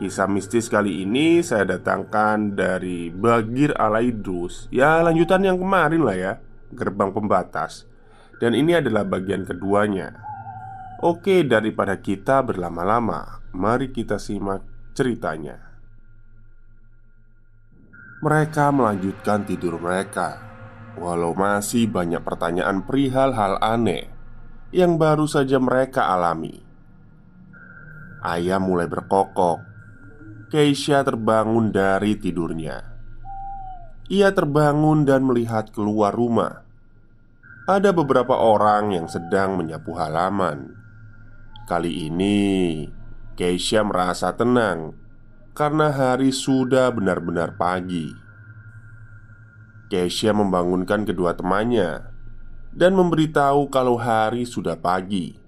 Kisah 0.00 0.32
mistis 0.32 0.72
kali 0.72 1.04
ini 1.04 1.44
saya 1.44 1.76
datangkan 1.76 2.56
dari 2.56 3.12
Bagir 3.12 3.76
Alaidrus. 3.76 4.64
Ya 4.72 5.04
lanjutan 5.04 5.44
yang 5.44 5.60
kemarin 5.60 6.00
lah 6.00 6.16
ya 6.16 6.32
Gerbang 6.72 7.12
Pembatas. 7.12 7.84
Dan 8.40 8.56
ini 8.56 8.80
adalah 8.80 9.04
bagian 9.04 9.44
keduanya. 9.44 10.24
Oke 11.04 11.44
daripada 11.44 12.00
kita 12.00 12.40
berlama-lama 12.40 13.44
Mari 13.52 13.92
kita 13.92 14.16
simak 14.16 14.64
ceritanya. 14.96 15.60
Mereka 18.24 18.72
melanjutkan 18.72 19.44
tidur 19.44 19.76
mereka 19.76 20.40
Walau 20.96 21.36
masih 21.36 21.92
banyak 21.92 22.24
pertanyaan 22.24 22.88
perihal 22.88 23.36
hal 23.36 23.60
aneh 23.60 24.08
Yang 24.72 24.92
baru 24.96 25.26
saja 25.28 25.60
mereka 25.60 26.08
alami. 26.08 26.64
Ayah 28.24 28.60
mulai 28.60 28.88
berkokok 28.88 29.69
Keisha 30.50 31.06
terbangun 31.06 31.70
dari 31.70 32.18
tidurnya. 32.18 32.82
Ia 34.10 34.34
terbangun 34.34 35.06
dan 35.06 35.22
melihat 35.22 35.70
keluar 35.70 36.10
rumah. 36.10 36.66
Ada 37.70 37.94
beberapa 37.94 38.34
orang 38.34 38.90
yang 38.90 39.06
sedang 39.06 39.54
menyapu 39.54 39.94
halaman. 39.94 40.74
Kali 41.70 42.10
ini, 42.10 42.82
Keisha 43.38 43.86
merasa 43.86 44.34
tenang 44.34 44.98
karena 45.54 45.94
hari 45.94 46.34
sudah 46.34 46.90
benar-benar 46.90 47.54
pagi. 47.54 48.10
Keisha 49.86 50.34
membangunkan 50.34 51.06
kedua 51.06 51.38
temannya 51.38 52.10
dan 52.74 52.98
memberitahu 52.98 53.70
kalau 53.70 53.94
hari 53.94 54.42
sudah 54.42 54.74
pagi. 54.74 55.38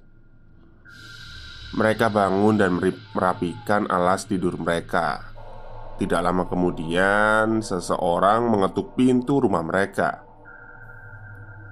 Mereka 1.72 2.12
bangun 2.12 2.60
dan 2.60 2.76
merapikan 3.16 3.88
alas 3.88 4.28
tidur 4.28 4.60
mereka. 4.60 5.24
Tidak 5.96 6.20
lama 6.20 6.44
kemudian, 6.44 7.64
seseorang 7.64 8.44
mengetuk 8.44 8.92
pintu 8.92 9.40
rumah 9.40 9.64
mereka. 9.64 10.20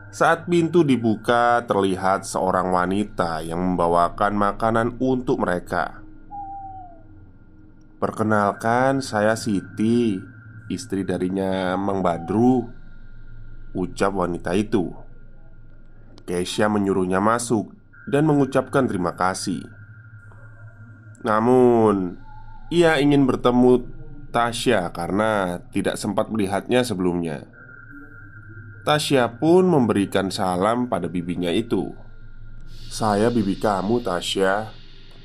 Saat 0.08 0.48
pintu 0.48 0.88
dibuka, 0.88 1.60
terlihat 1.68 2.24
seorang 2.24 2.72
wanita 2.72 3.44
yang 3.44 3.60
membawakan 3.60 4.40
makanan 4.40 4.88
untuk 5.04 5.36
mereka. 5.44 6.00
"Perkenalkan, 8.00 9.04
saya 9.04 9.36
Siti, 9.36 10.16
istri 10.72 11.04
darinya 11.04 11.76
Mang 11.76 12.00
Badru," 12.00 12.64
ucap 13.76 14.16
wanita 14.16 14.56
itu. 14.56 14.88
Keisha 16.24 16.72
menyuruhnya 16.72 17.20
masuk 17.20 17.70
dan 18.08 18.24
mengucapkan 18.24 18.88
terima 18.88 19.12
kasih. 19.12 19.79
Namun, 21.20 22.16
ia 22.72 22.96
ingin 22.96 23.28
bertemu 23.28 23.84
Tasya 24.30 24.94
karena 24.94 25.58
tidak 25.74 25.98
sempat 25.98 26.30
melihatnya 26.30 26.86
sebelumnya. 26.86 27.44
Tasya 28.86 29.36
pun 29.36 29.68
memberikan 29.68 30.32
salam 30.32 30.88
pada 30.88 31.10
bibinya 31.10 31.52
itu. 31.52 31.92
"Saya 32.88 33.28
bibi 33.28 33.58
kamu, 33.60 34.00
Tasya. 34.00 34.72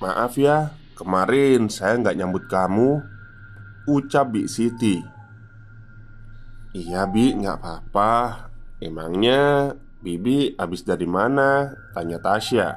Maaf 0.01 0.35
ya, 0.35 0.75
kemarin 0.99 1.71
saya 1.71 1.95
nggak 2.01 2.17
nyambut 2.17 2.43
kamu." 2.51 2.99
Ucap 3.85 4.33
Bi 4.33 4.49
Siti. 4.49 4.99
"Iya, 6.73 7.05
Bi, 7.05 7.31
nggak 7.37 7.61
apa-apa. 7.61 8.13
Emangnya 8.81 9.71
Bibi 10.01 10.57
habis 10.57 10.81
dari 10.81 11.05
mana?" 11.05 11.71
Tanya 11.93 12.17
Tasya. 12.19 12.75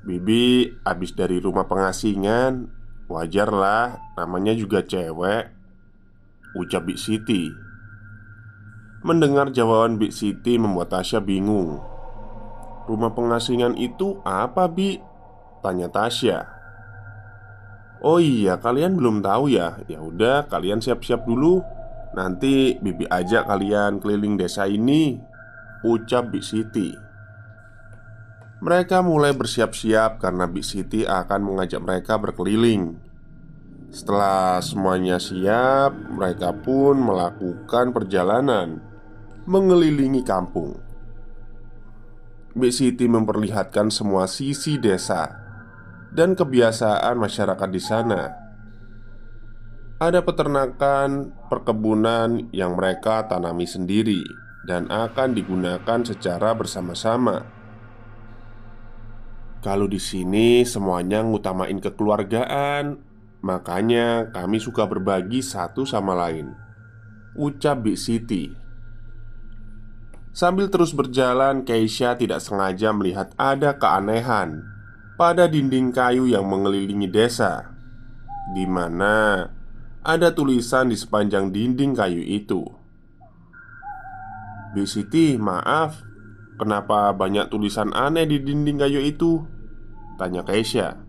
Bibi 0.00 0.72
abis 0.80 1.12
dari 1.12 1.36
rumah 1.44 1.68
pengasingan 1.68 2.72
Wajar 3.10 3.50
lah, 3.52 4.00
namanya 4.16 4.56
juga 4.56 4.80
cewek 4.80 5.52
Ucap 6.56 6.88
Bik 6.88 6.96
Siti 6.96 7.52
Mendengar 9.04 9.52
jawaban 9.52 10.00
Bik 10.00 10.14
Siti 10.14 10.56
membuat 10.56 10.94
Tasya 10.94 11.20
bingung 11.20 11.84
Rumah 12.88 13.12
pengasingan 13.12 13.76
itu 13.76 14.24
apa 14.24 14.70
Bi? 14.72 14.96
Tanya 15.60 15.92
Tasya 15.92 16.60
Oh 18.00 18.16
iya, 18.16 18.56
kalian 18.56 18.96
belum 18.96 19.20
tahu 19.20 19.52
ya? 19.52 19.76
Ya 19.84 20.00
udah, 20.00 20.48
kalian 20.48 20.80
siap-siap 20.80 21.28
dulu. 21.28 21.60
Nanti 22.16 22.80
Bibi 22.80 23.04
ajak 23.04 23.44
kalian 23.44 24.00
keliling 24.00 24.40
desa 24.40 24.64
ini. 24.64 25.20
Ucap 25.84 26.32
Bik 26.32 26.40
Siti. 26.40 27.09
Mereka 28.60 29.00
mulai 29.00 29.32
bersiap-siap 29.32 30.20
karena 30.20 30.44
Big 30.44 30.68
Siti 30.68 31.08
akan 31.08 31.40
mengajak 31.48 31.80
mereka 31.80 32.20
berkeliling. 32.20 32.92
Setelah 33.88 34.60
semuanya 34.60 35.16
siap, 35.16 35.96
mereka 36.12 36.52
pun 36.52 37.00
melakukan 37.00 37.96
perjalanan 37.96 38.84
mengelilingi 39.48 40.20
kampung. 40.20 40.76
Big 42.52 42.76
Siti 42.76 43.08
memperlihatkan 43.08 43.88
semua 43.88 44.28
sisi 44.28 44.76
desa 44.76 45.40
dan 46.12 46.36
kebiasaan 46.36 47.16
masyarakat 47.16 47.68
di 47.72 47.80
sana. 47.80 48.28
Ada 50.04 50.20
peternakan, 50.20 51.32
perkebunan 51.48 52.52
yang 52.52 52.76
mereka 52.76 53.24
tanami 53.24 53.64
sendiri 53.64 54.20
dan 54.68 54.84
akan 54.92 55.32
digunakan 55.32 56.04
secara 56.04 56.52
bersama-sama 56.52 57.59
kalau 59.60 59.84
di 59.84 60.00
sini 60.00 60.64
semuanya 60.64 61.20
ngutamain 61.20 61.76
kekeluargaan, 61.76 62.96
makanya 63.44 64.32
kami 64.32 64.56
suka 64.56 64.88
berbagi 64.88 65.44
satu 65.44 65.84
sama 65.84 66.16
lain. 66.16 66.56
Ucap 67.36 67.84
Big 67.84 68.00
Siti. 68.00 68.48
Sambil 70.32 70.72
terus 70.72 70.96
berjalan, 70.96 71.68
Keisha 71.68 72.16
tidak 72.16 72.40
sengaja 72.40 72.88
melihat 72.96 73.36
ada 73.36 73.76
keanehan 73.76 74.64
pada 75.20 75.44
dinding 75.44 75.92
kayu 75.92 76.24
yang 76.24 76.48
mengelilingi 76.48 77.12
desa, 77.12 77.68
di 78.56 78.64
mana 78.64 79.44
ada 80.00 80.32
tulisan 80.32 80.88
di 80.88 80.96
sepanjang 80.96 81.52
dinding 81.52 81.92
kayu 81.92 82.24
itu. 82.24 82.64
Big 84.72 84.88
Siti, 84.88 85.36
maaf, 85.36 86.00
kenapa 86.60 87.08
banyak 87.16 87.48
tulisan 87.48 87.96
aneh 87.96 88.28
di 88.28 88.36
dinding 88.36 88.76
kayu 88.76 89.00
itu? 89.00 89.40
Tanya 90.20 90.44
Keisha. 90.44 91.00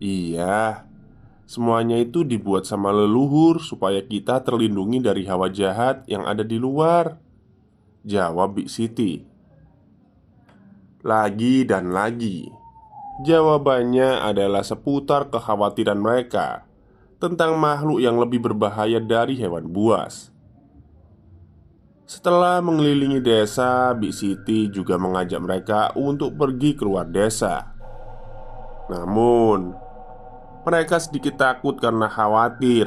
Iya, 0.00 0.84
semuanya 1.48 1.96
itu 1.96 2.24
dibuat 2.24 2.68
sama 2.68 2.92
leluhur 2.92 3.60
supaya 3.60 4.04
kita 4.04 4.44
terlindungi 4.44 5.00
dari 5.00 5.24
hawa 5.24 5.48
jahat 5.48 6.04
yang 6.08 6.28
ada 6.28 6.44
di 6.44 6.60
luar 6.60 7.16
Jawab 8.04 8.60
Big 8.60 8.68
Siti 8.68 9.24
Lagi 11.00 11.64
dan 11.64 11.96
lagi 11.96 12.44
Jawabannya 13.24 14.20
adalah 14.20 14.60
seputar 14.60 15.32
kekhawatiran 15.32 15.96
mereka 15.96 16.68
Tentang 17.16 17.56
makhluk 17.56 18.04
yang 18.04 18.20
lebih 18.20 18.44
berbahaya 18.44 19.00
dari 19.00 19.40
hewan 19.40 19.72
buas 19.72 20.35
setelah 22.06 22.62
mengelilingi 22.62 23.18
desa, 23.18 23.90
Big 23.98 24.14
Siti 24.14 24.70
juga 24.70 24.94
mengajak 24.94 25.42
mereka 25.42 25.80
untuk 25.98 26.38
pergi 26.38 26.78
keluar 26.78 27.02
desa. 27.10 27.74
Namun, 28.86 29.74
mereka 30.62 31.02
sedikit 31.02 31.34
takut 31.34 31.74
karena 31.82 32.06
khawatir 32.06 32.86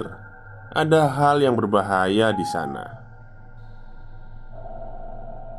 ada 0.72 1.12
hal 1.12 1.44
yang 1.44 1.60
berbahaya 1.60 2.32
di 2.32 2.48
sana. 2.48 2.96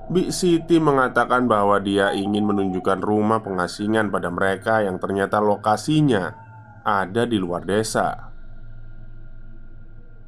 Big 0.09 0.33
Siti 0.33 0.81
mengatakan 0.81 1.45
bahwa 1.45 1.77
dia 1.85 2.17
ingin 2.17 2.49
menunjukkan 2.49 2.99
rumah 3.05 3.45
pengasingan 3.45 4.09
pada 4.09 4.33
mereka 4.33 4.81
yang 4.81 4.97
ternyata 4.97 5.37
lokasinya 5.39 6.33
ada 6.81 7.29
di 7.29 7.37
luar 7.37 7.69
desa. 7.69 8.30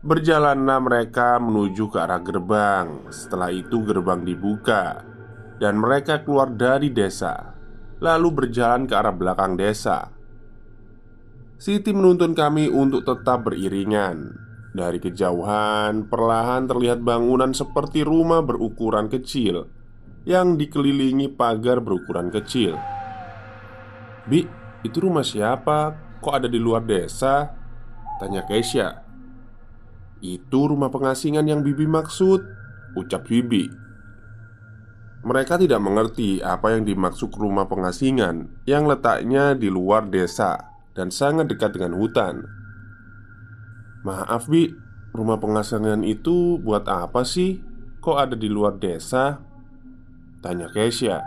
Berjalanlah 0.02 0.82
mereka 0.82 1.38
menuju 1.38 1.86
ke 1.86 1.98
arah 2.02 2.18
gerbang. 2.18 3.06
Setelah 3.14 3.54
itu, 3.54 3.86
gerbang 3.86 4.26
dibuka 4.26 5.06
dan 5.62 5.78
mereka 5.78 6.26
keluar 6.26 6.50
dari 6.50 6.90
desa, 6.90 7.54
lalu 8.02 8.34
berjalan 8.34 8.90
ke 8.90 8.98
arah 8.98 9.14
belakang 9.14 9.54
desa. 9.54 10.10
Siti 11.54 11.94
menuntun 11.94 12.34
kami 12.34 12.66
untuk 12.66 13.06
tetap 13.06 13.46
beriringan. 13.46 14.34
Dari 14.74 14.98
kejauhan, 14.98 16.10
perlahan 16.10 16.66
terlihat 16.66 16.98
bangunan 17.06 17.54
seperti 17.54 18.02
rumah 18.02 18.42
berukuran 18.42 19.06
kecil 19.06 19.70
yang 20.26 20.58
dikelilingi 20.58 21.30
pagar 21.30 21.78
berukuran 21.78 22.26
kecil. 22.34 22.74
"Bi, 24.26 24.42
itu 24.82 24.98
rumah 24.98 25.22
siapa? 25.22 25.94
Kok 26.18 26.34
ada 26.42 26.48
di 26.50 26.58
luar 26.58 26.82
desa?" 26.82 27.54
tanya 28.18 28.42
Keisha. 28.50 29.01
Itu 30.22 30.70
rumah 30.70 30.86
pengasingan 30.86 31.50
yang 31.50 31.66
Bibi 31.66 31.82
maksud 31.90 32.46
Ucap 32.94 33.26
Bibi 33.26 33.66
Mereka 35.26 35.58
tidak 35.58 35.82
mengerti 35.82 36.38
apa 36.38 36.78
yang 36.78 36.86
dimaksud 36.86 37.34
rumah 37.34 37.66
pengasingan 37.66 38.46
Yang 38.62 38.84
letaknya 38.94 39.58
di 39.58 39.66
luar 39.66 40.06
desa 40.06 40.78
Dan 40.94 41.10
sangat 41.10 41.50
dekat 41.50 41.74
dengan 41.74 41.98
hutan 41.98 42.46
Maaf 44.06 44.46
Bi 44.46 44.70
Rumah 45.10 45.42
pengasingan 45.42 46.06
itu 46.08 46.56
buat 46.56 46.88
apa 46.88 47.26
sih? 47.26 47.60
Kok 48.00 48.16
ada 48.16 48.32
di 48.38 48.48
luar 48.48 48.78
desa? 48.78 49.42
Tanya 50.38 50.70
Keisha 50.70 51.18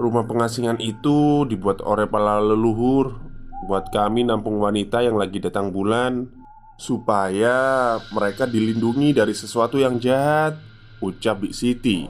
Rumah 0.00 0.24
pengasingan 0.24 0.80
itu 0.80 1.44
dibuat 1.44 1.84
oleh 1.84 2.08
para 2.08 2.40
leluhur 2.40 3.20
Buat 3.68 3.92
kami 3.92 4.24
nampung 4.24 4.56
wanita 4.56 5.04
yang 5.04 5.20
lagi 5.20 5.44
datang 5.44 5.76
bulan 5.76 6.37
Supaya 6.78 7.98
mereka 8.14 8.46
dilindungi 8.46 9.10
dari 9.10 9.34
sesuatu 9.34 9.82
yang 9.82 9.98
jahat 9.98 10.54
Ucap 11.02 11.42
Big 11.42 11.50
Siti. 11.50 12.06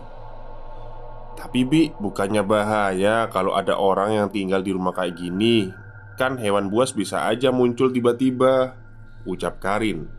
Tapi 1.41 1.65
Bi, 1.65 1.88
bukannya 1.97 2.44
bahaya 2.44 3.32
kalau 3.32 3.56
ada 3.56 3.81
orang 3.81 4.12
yang 4.12 4.29
tinggal 4.29 4.61
di 4.61 4.76
rumah 4.76 4.93
kayak 4.93 5.17
gini. 5.17 5.73
Kan 6.20 6.37
hewan 6.37 6.69
buas 6.69 6.93
bisa 6.93 7.25
aja 7.25 7.49
muncul 7.49 7.88
tiba-tiba 7.88 8.76
Ucap 9.25 9.56
Karin. 9.56 10.19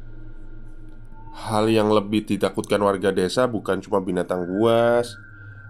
Hal 1.39 1.71
yang 1.71 1.93
lebih 1.93 2.27
ditakutkan 2.27 2.83
warga 2.83 3.15
desa 3.15 3.47
bukan 3.47 3.79
cuma 3.79 4.03
binatang 4.03 4.43
buas 4.43 5.15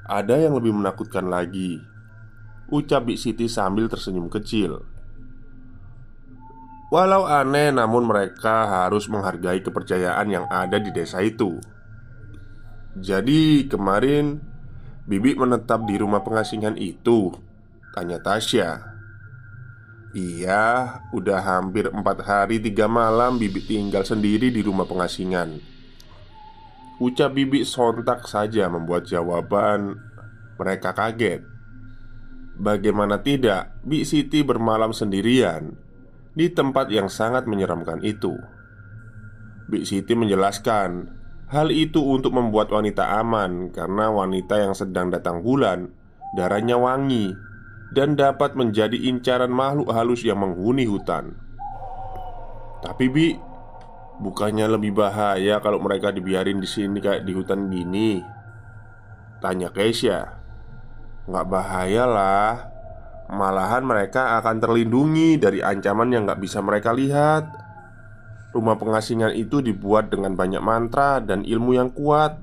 Ada 0.09 0.41
yang 0.41 0.57
lebih 0.57 0.73
menakutkan 0.73 1.29
lagi 1.29 1.77
Ucap 2.73 3.05
Big 3.05 3.21
Siti 3.21 3.45
sambil 3.45 3.85
tersenyum 3.85 4.33
kecil 4.33 4.81
Walau 6.89 7.29
aneh, 7.29 7.69
namun 7.69 8.09
mereka 8.09 8.65
harus 8.65 9.05
menghargai 9.05 9.61
kepercayaan 9.61 10.25
yang 10.25 10.45
ada 10.49 10.81
di 10.81 10.89
desa 10.89 11.21
itu. 11.21 11.61
Jadi, 12.97 13.69
kemarin 13.69 14.41
Bibi 15.05 15.37
menetap 15.37 15.85
di 15.85 16.01
rumah 16.01 16.25
pengasingan 16.25 16.81
itu? 16.81 17.29
Tanya 17.93 18.17
Tasya. 18.17 18.89
Iya, 20.17 20.97
udah 21.13 21.41
hampir 21.45 21.93
empat 21.93 22.25
hari 22.25 22.57
tiga 22.57 22.89
malam 22.89 23.37
Bibi 23.37 23.61
tinggal 23.61 24.01
sendiri 24.01 24.49
di 24.49 24.65
rumah 24.65 24.89
pengasingan 24.89 25.61
Ucap 26.97 27.37
Bibi 27.37 27.61
sontak 27.61 28.25
saja 28.25 28.65
membuat 28.73 29.05
jawaban 29.05 30.01
mereka 30.57 30.97
kaget 30.97 31.45
Bagaimana 32.57 33.21
tidak, 33.21 33.77
Bi 33.85 34.01
Siti 34.01 34.41
bermalam 34.41 34.97
sendirian 34.97 35.77
di 36.33 36.49
tempat 36.53 36.89
yang 36.93 37.09
sangat 37.09 37.49
menyeramkan 37.49 38.01
itu. 38.05 38.37
Bik 39.69 39.85
Siti 39.85 40.17
menjelaskan 40.17 41.13
hal 41.49 41.69
itu 41.73 42.01
untuk 42.01 42.33
membuat 42.33 42.73
wanita 42.73 43.21
aman 43.21 43.69
karena 43.73 44.09
wanita 44.09 44.61
yang 44.61 44.73
sedang 44.73 45.09
datang 45.13 45.41
bulan 45.45 45.89
darahnya 46.33 46.77
wangi 46.77 47.33
dan 47.89 48.13
dapat 48.13 48.53
menjadi 48.53 48.93
incaran 49.09 49.49
makhluk 49.49 49.89
halus 49.89 50.21
yang 50.21 50.41
menghuni 50.41 50.85
hutan. 50.85 51.33
Tapi 52.85 53.05
Bi, 53.09 53.27
bukannya 54.21 54.69
lebih 54.69 54.93
bahaya 54.93 55.57
kalau 55.59 55.81
mereka 55.81 56.13
dibiarin 56.13 56.61
di 56.61 56.69
sini 56.69 57.01
kayak 57.01 57.25
di 57.25 57.33
hutan 57.33 57.67
gini? 57.67 58.21
Tanya 59.41 59.73
Keisha. 59.73 60.37
Nggak 61.29 61.45
bahaya 61.49 62.05
lah 62.09 62.68
Malahan 63.29 63.85
mereka 63.85 64.41
akan 64.41 64.57
terlindungi 64.57 65.37
dari 65.37 65.61
ancaman 65.61 66.09
yang 66.09 66.25
gak 66.25 66.41
bisa 66.41 66.65
mereka 66.65 66.89
lihat. 66.89 67.45
Rumah 68.49 68.81
pengasingan 68.81 69.37
itu 69.37 69.61
dibuat 69.61 70.09
dengan 70.09 70.33
banyak 70.33 70.57
mantra 70.65 71.21
dan 71.21 71.45
ilmu 71.45 71.77
yang 71.77 71.93
kuat. 71.93 72.41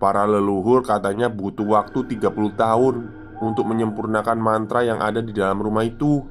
Para 0.00 0.24
leluhur 0.24 0.80
katanya 0.80 1.28
butuh 1.28 1.64
waktu 1.64 2.18
30 2.18 2.28
tahun 2.58 2.94
Untuk 3.34 3.66
menyempurnakan 3.66 4.38
mantra 4.40 4.86
yang 4.86 5.02
ada 5.02 5.18
di 5.18 5.34
dalam 5.34 5.58
rumah 5.60 5.84
itu 5.84 6.22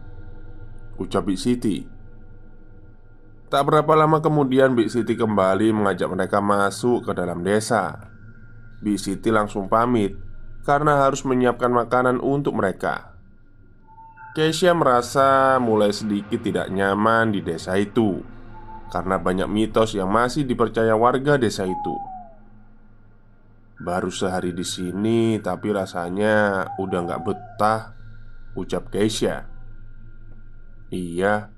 Ucap 0.98 1.30
Big 1.30 1.38
Siti. 1.38 1.84
Tak 3.52 3.70
berapa 3.70 3.94
lama 3.94 4.18
kemudian 4.24 4.74
Big 4.74 4.90
Siti 4.90 5.14
kembali 5.14 5.70
mengajak 5.76 6.10
mereka 6.10 6.42
masuk 6.42 7.06
ke 7.06 7.12
dalam 7.14 7.46
desa. 7.46 8.10
Big 8.82 8.98
Siti 8.98 9.30
langsung 9.30 9.70
pamit 9.70 10.16
karena 10.64 11.04
harus 11.06 11.28
menyiapkan 11.28 11.70
makanan 11.70 12.24
untuk 12.24 12.56
mereka. 12.56 13.16
Keisha 14.34 14.74
merasa 14.74 15.62
mulai 15.62 15.94
sedikit 15.94 16.42
tidak 16.42 16.74
nyaman 16.74 17.30
di 17.30 17.46
desa 17.46 17.78
itu 17.78 18.34
karena 18.94 19.18
banyak 19.18 19.50
mitos 19.50 19.98
yang 19.98 20.14
masih 20.14 20.46
dipercaya 20.46 20.94
warga 20.94 21.42
desa 21.42 21.66
itu. 21.66 21.96
Baru 23.82 24.14
sehari 24.14 24.54
di 24.54 24.62
sini, 24.62 25.42
tapi 25.42 25.74
rasanya 25.74 26.70
udah 26.78 27.00
nggak 27.02 27.24
betah, 27.26 27.98
ucap 28.54 28.94
Keisha. 28.94 29.50
Iya, 30.94 31.50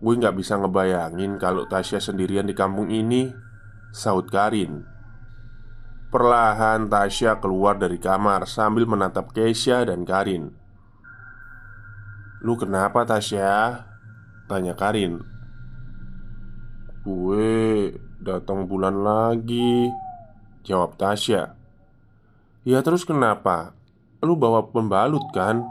gue 0.00 0.14
nggak 0.16 0.32
bisa 0.32 0.56
ngebayangin 0.56 1.36
kalau 1.36 1.68
Tasya 1.68 2.00
sendirian 2.00 2.48
di 2.48 2.56
kampung 2.56 2.88
ini, 2.88 3.28
saut 3.92 4.32
Karin. 4.32 4.89
Perlahan 6.10 6.90
Tasya 6.90 7.38
keluar 7.38 7.78
dari 7.78 7.94
kamar 7.94 8.42
sambil 8.42 8.82
menatap 8.82 9.30
Keisha 9.30 9.86
dan 9.86 10.02
Karin 10.02 10.50
Lu 12.42 12.58
kenapa 12.58 13.06
Tasya? 13.06 13.86
Tanya 14.50 14.74
Karin 14.74 15.22
Gue 17.06 17.94
datang 18.18 18.66
bulan 18.66 19.06
lagi 19.06 19.86
Jawab 20.66 20.98
Tasya 20.98 21.54
Ya 22.66 22.82
terus 22.82 23.06
kenapa? 23.06 23.78
Lu 24.18 24.34
bawa 24.34 24.66
pembalut 24.66 25.22
kan? 25.30 25.62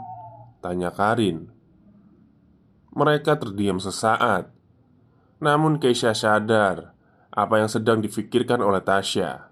Tanya 0.64 0.88
Karin 0.88 1.52
Mereka 2.96 3.36
terdiam 3.36 3.76
sesaat 3.76 4.48
Namun 5.36 5.76
Keisha 5.76 6.16
sadar 6.16 6.96
Apa 7.28 7.60
yang 7.60 7.68
sedang 7.68 8.00
difikirkan 8.00 8.64
oleh 8.64 8.80
Tasya 8.80 9.49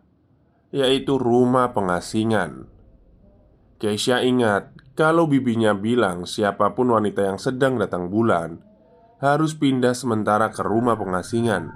yaitu 0.74 1.16
rumah 1.16 1.72
pengasingan. 1.72 2.68
Keisha 3.78 4.20
ingat 4.26 4.74
kalau 4.98 5.30
bibinya 5.30 5.72
bilang 5.72 6.26
siapa 6.26 6.74
pun 6.74 6.90
wanita 6.90 7.24
yang 7.24 7.38
sedang 7.38 7.78
datang 7.78 8.10
bulan 8.10 8.58
harus 9.22 9.54
pindah 9.54 9.94
sementara 9.94 10.50
ke 10.50 10.62
rumah 10.66 10.98
pengasingan. 10.98 11.70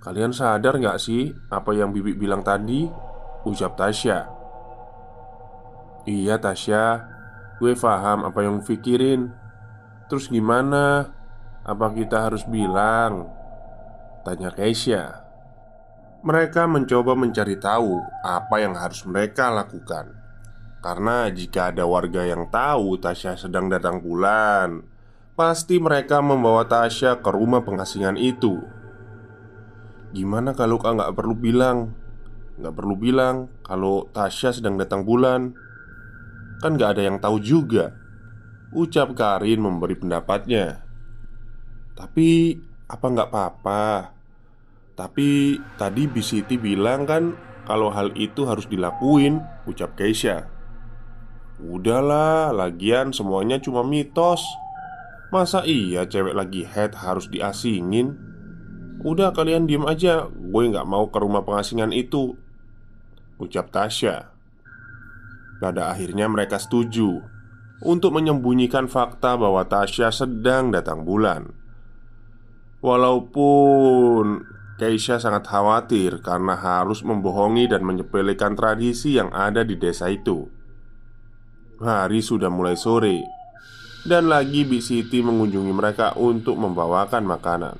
Kalian 0.00 0.32
sadar 0.32 0.80
nggak 0.80 0.96
sih 0.96 1.28
apa 1.52 1.76
yang 1.76 1.92
Bibi 1.92 2.16
bilang 2.16 2.40
tadi? 2.40 2.88
Ucap 3.44 3.76
Tasya 3.76 4.28
Iya 6.08 6.40
Tasya 6.40 6.84
Gue 7.60 7.76
paham 7.76 8.24
apa 8.28 8.40
yang 8.40 8.64
pikirin 8.64 9.28
Terus 10.08 10.32
gimana? 10.32 11.08
Apa 11.64 11.92
kita 11.92 12.28
harus 12.28 12.48
bilang? 12.48 13.28
Tanya 14.24 14.48
Keisha 14.56 15.19
Mereka 16.20 16.68
mencoba 16.68 17.16
mencari 17.16 17.56
tahu 17.56 17.96
apa 18.20 18.60
yang 18.60 18.76
harus 18.76 19.08
mereka 19.08 19.48
lakukan. 19.48 20.12
Karena 20.80 21.28
jika 21.32 21.72
ada 21.72 21.84
warga 21.88 22.24
yang 22.24 22.48
tahu 22.48 22.96
Tasya 23.00 23.36
sedang 23.36 23.68
datang 23.68 24.00
bulan 24.00 24.80
Pasti 25.40 25.80
mereka 25.80 26.20
membawa 26.20 26.68
Tasya 26.68 27.24
ke 27.24 27.32
rumah 27.32 27.64
pengasingan 27.64 28.20
itu. 28.20 28.60
Gimana 30.12 30.52
kalau 30.52 30.76
kak 30.76 31.00
nggak 31.00 31.16
perlu 31.16 31.32
bilang? 31.32 31.96
Nggak 32.60 32.76
perlu 32.76 32.94
bilang 33.00 33.48
kalau 33.64 34.04
Tasya 34.12 34.52
sedang 34.52 34.76
datang 34.76 35.08
bulan. 35.08 35.56
Kan 36.60 36.76
nggak 36.76 36.92
ada 36.92 37.02
yang 37.08 37.16
tahu 37.24 37.40
juga. 37.40 37.96
Ucap 38.76 39.16
Karin 39.16 39.64
memberi 39.64 39.96
pendapatnya. 39.96 40.84
Tapi 41.96 42.60
apa 42.92 43.06
nggak 43.08 43.28
apa-apa 43.32 43.84
Tapi 45.00 45.56
tadi 45.80 46.04
Bisiti 46.04 46.60
bilang 46.60 47.08
kan 47.08 47.32
Kalau 47.64 47.88
hal 47.88 48.12
itu 48.20 48.44
harus 48.44 48.68
dilakuin 48.68 49.40
Ucap 49.64 49.96
Keisha. 49.96 50.50
Udahlah, 51.60 52.52
lagian 52.52 53.12
semuanya 53.12 53.60
cuma 53.62 53.80
mitos. 53.80 54.42
Masa 55.30 55.62
iya 55.62 56.04
cewek 56.04 56.34
lagi 56.34 56.66
head 56.66 56.98
harus 56.98 57.30
diasingin? 57.30 58.18
Udah 59.06 59.30
kalian 59.30 59.70
diem 59.70 59.86
aja. 59.86 60.26
Gue 60.28 60.68
nggak 60.68 60.88
mau 60.88 61.08
ke 61.08 61.16
rumah 61.22 61.46
pengasingan 61.46 61.94
itu 61.94 62.36
Ucap 63.38 63.72
Tasya. 63.72 64.34
Pada 65.60 65.92
akhirnya 65.92 66.24
mereka 66.24 66.56
setuju 66.56 67.20
Untuk 67.84 68.16
menyembunyikan 68.16 68.88
fakta 68.88 69.40
bahwa 69.40 69.64
Tasya 69.64 70.12
sedang 70.12 70.68
datang 70.68 71.08
bulan. 71.08 71.48
Walaupun 72.84 74.44
Keisha 74.80 75.20
sangat 75.20 75.44
khawatir 75.44 76.24
karena 76.24 76.56
harus 76.56 77.04
membohongi 77.04 77.68
dan 77.68 77.84
menyepelekan 77.84 78.56
tradisi 78.56 79.20
yang 79.20 79.28
ada 79.28 79.60
di 79.60 79.76
desa 79.76 80.08
itu. 80.08 80.48
Hari 81.84 82.24
sudah 82.24 82.48
mulai 82.48 82.80
sore 82.80 83.20
dan 84.08 84.32
lagi 84.32 84.64
Big 84.64 84.80
Siti 84.80 85.20
mengunjungi 85.20 85.72
mereka 85.76 86.16
untuk 86.16 86.56
membawakan 86.56 87.28
makanan. 87.28 87.76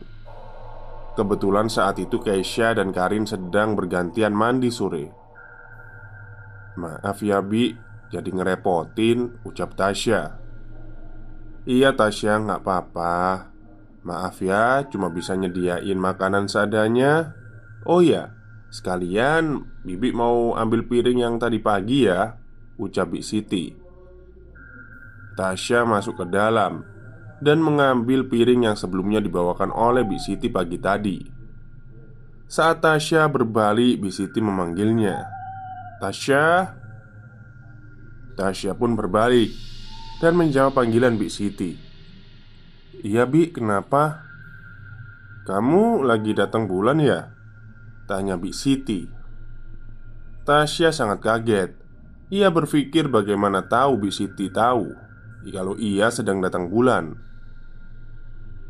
Kebetulan 1.16 1.72
saat 1.72 1.96
itu 1.96 2.20
Keisha 2.20 2.76
dan 2.76 2.92
Karin 2.92 3.24
sedang 3.24 3.72
bergantian 3.72 4.36
mandi 4.36 4.68
sore. 4.68 5.08
Maaf 6.76 7.24
ya 7.24 7.40
Bi, 7.40 7.72
jadi 8.12 8.28
ngerepotin 8.28 9.40
ucap 9.48 9.72
Tasya. 9.72 10.36
Iya 11.64 11.96
Tasya 11.96 12.44
nggak 12.44 12.60
apa-apa 12.60 13.49
Maaf 14.00 14.40
ya, 14.40 14.88
cuma 14.88 15.12
bisa 15.12 15.36
nyediain 15.36 15.98
makanan 16.00 16.48
seadanya 16.48 17.36
Oh 17.84 18.00
ya, 18.00 18.32
sekalian 18.72 19.68
Bibi 19.84 20.12
mau 20.16 20.56
ambil 20.56 20.88
piring 20.88 21.20
yang 21.20 21.36
tadi 21.36 21.60
pagi 21.60 22.08
ya 22.08 22.36
Ucap 22.80 23.12
Bik 23.12 23.24
Siti 23.24 23.76
Tasya 25.36 25.88
masuk 25.88 26.20
ke 26.20 26.26
dalam 26.28 26.84
dan 27.40 27.64
mengambil 27.64 28.28
piring 28.28 28.68
yang 28.68 28.76
sebelumnya 28.76 29.18
dibawakan 29.24 29.72
oleh 29.72 30.04
Bi 30.04 30.20
Siti 30.20 30.52
pagi 30.52 30.76
tadi. 30.76 31.18
Saat 32.44 32.84
Tasya 32.84 33.24
berbalik, 33.32 34.04
Bi 34.04 34.12
Siti 34.12 34.38
memanggilnya. 34.44 35.24
"Tasya." 35.98 36.76
Tasya 38.36 38.76
pun 38.76 38.92
berbalik 38.96 39.48
dan 40.20 40.36
menjawab 40.36 40.76
panggilan 40.76 41.16
Bi 41.16 41.32
Siti. 41.32 41.89
"Iya, 43.00 43.24
Bi, 43.24 43.50
kenapa?" 43.50 44.24
"Kamu 45.48 46.04
lagi 46.04 46.36
datang 46.36 46.68
bulan 46.68 47.00
ya?" 47.00 47.32
tanya 48.04 48.36
Bi 48.36 48.50
Siti. 48.50 49.06
Tasya 50.44 50.90
sangat 50.90 51.22
kaget. 51.22 51.80
Ia 52.30 52.46
berpikir 52.46 53.10
bagaimana 53.10 53.66
tahu 53.66 54.06
Bi 54.06 54.10
Siti 54.14 54.46
tahu 54.54 54.86
kalau 55.50 55.74
ia 55.80 56.12
sedang 56.14 56.38
datang 56.38 56.68
bulan 56.68 57.18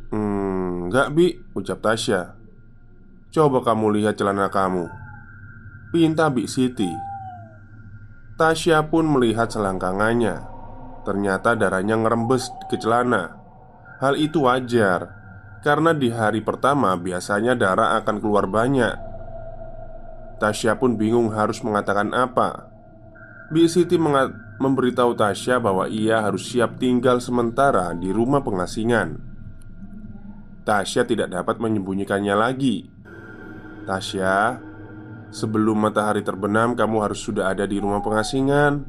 Hmm, 0.08 0.88
enggak 0.88 1.12
Bi, 1.12 1.36
ucap 1.52 1.84
Tasya 1.84 2.40
Coba 3.30 3.60
kamu 3.60 4.00
lihat 4.00 4.16
celana 4.16 4.48
kamu 4.48 4.88
Pinta 5.92 6.32
Bi 6.32 6.48
Siti 6.48 6.88
Tasya 8.40 8.88
pun 8.88 9.10
melihat 9.12 9.52
selangkangannya 9.52 10.46
Ternyata 11.04 11.52
darahnya 11.58 12.00
ngerembes 12.00 12.48
ke 12.72 12.80
celana 12.80 13.39
Hal 14.00 14.16
itu 14.16 14.48
wajar 14.48 15.12
Karena 15.60 15.92
di 15.92 16.08
hari 16.08 16.40
pertama 16.40 16.96
biasanya 16.96 17.52
darah 17.52 18.00
akan 18.00 18.16
keluar 18.18 18.48
banyak 18.48 18.96
Tasya 20.40 20.80
pun 20.80 20.96
bingung 20.96 21.36
harus 21.36 21.60
mengatakan 21.60 22.16
apa 22.16 22.70
Bi 23.50 23.66
Siti 23.66 23.98
memberitahu 24.60 25.18
Tasya 25.18 25.58
bahwa 25.58 25.90
ia 25.90 26.22
harus 26.22 26.54
siap 26.54 26.78
tinggal 26.78 27.18
sementara 27.18 27.90
di 27.98 28.14
rumah 28.14 28.46
pengasingan. 28.46 29.18
Tasya 30.62 31.02
tidak 31.02 31.34
dapat 31.34 31.58
menyembunyikannya 31.58 32.30
lagi. 32.38 32.86
Tasya, 33.90 34.62
sebelum 35.34 35.82
matahari 35.82 36.22
terbenam, 36.22 36.78
kamu 36.78 37.02
harus 37.02 37.26
sudah 37.26 37.50
ada 37.50 37.66
di 37.66 37.82
rumah 37.82 37.98
pengasingan. 38.06 38.86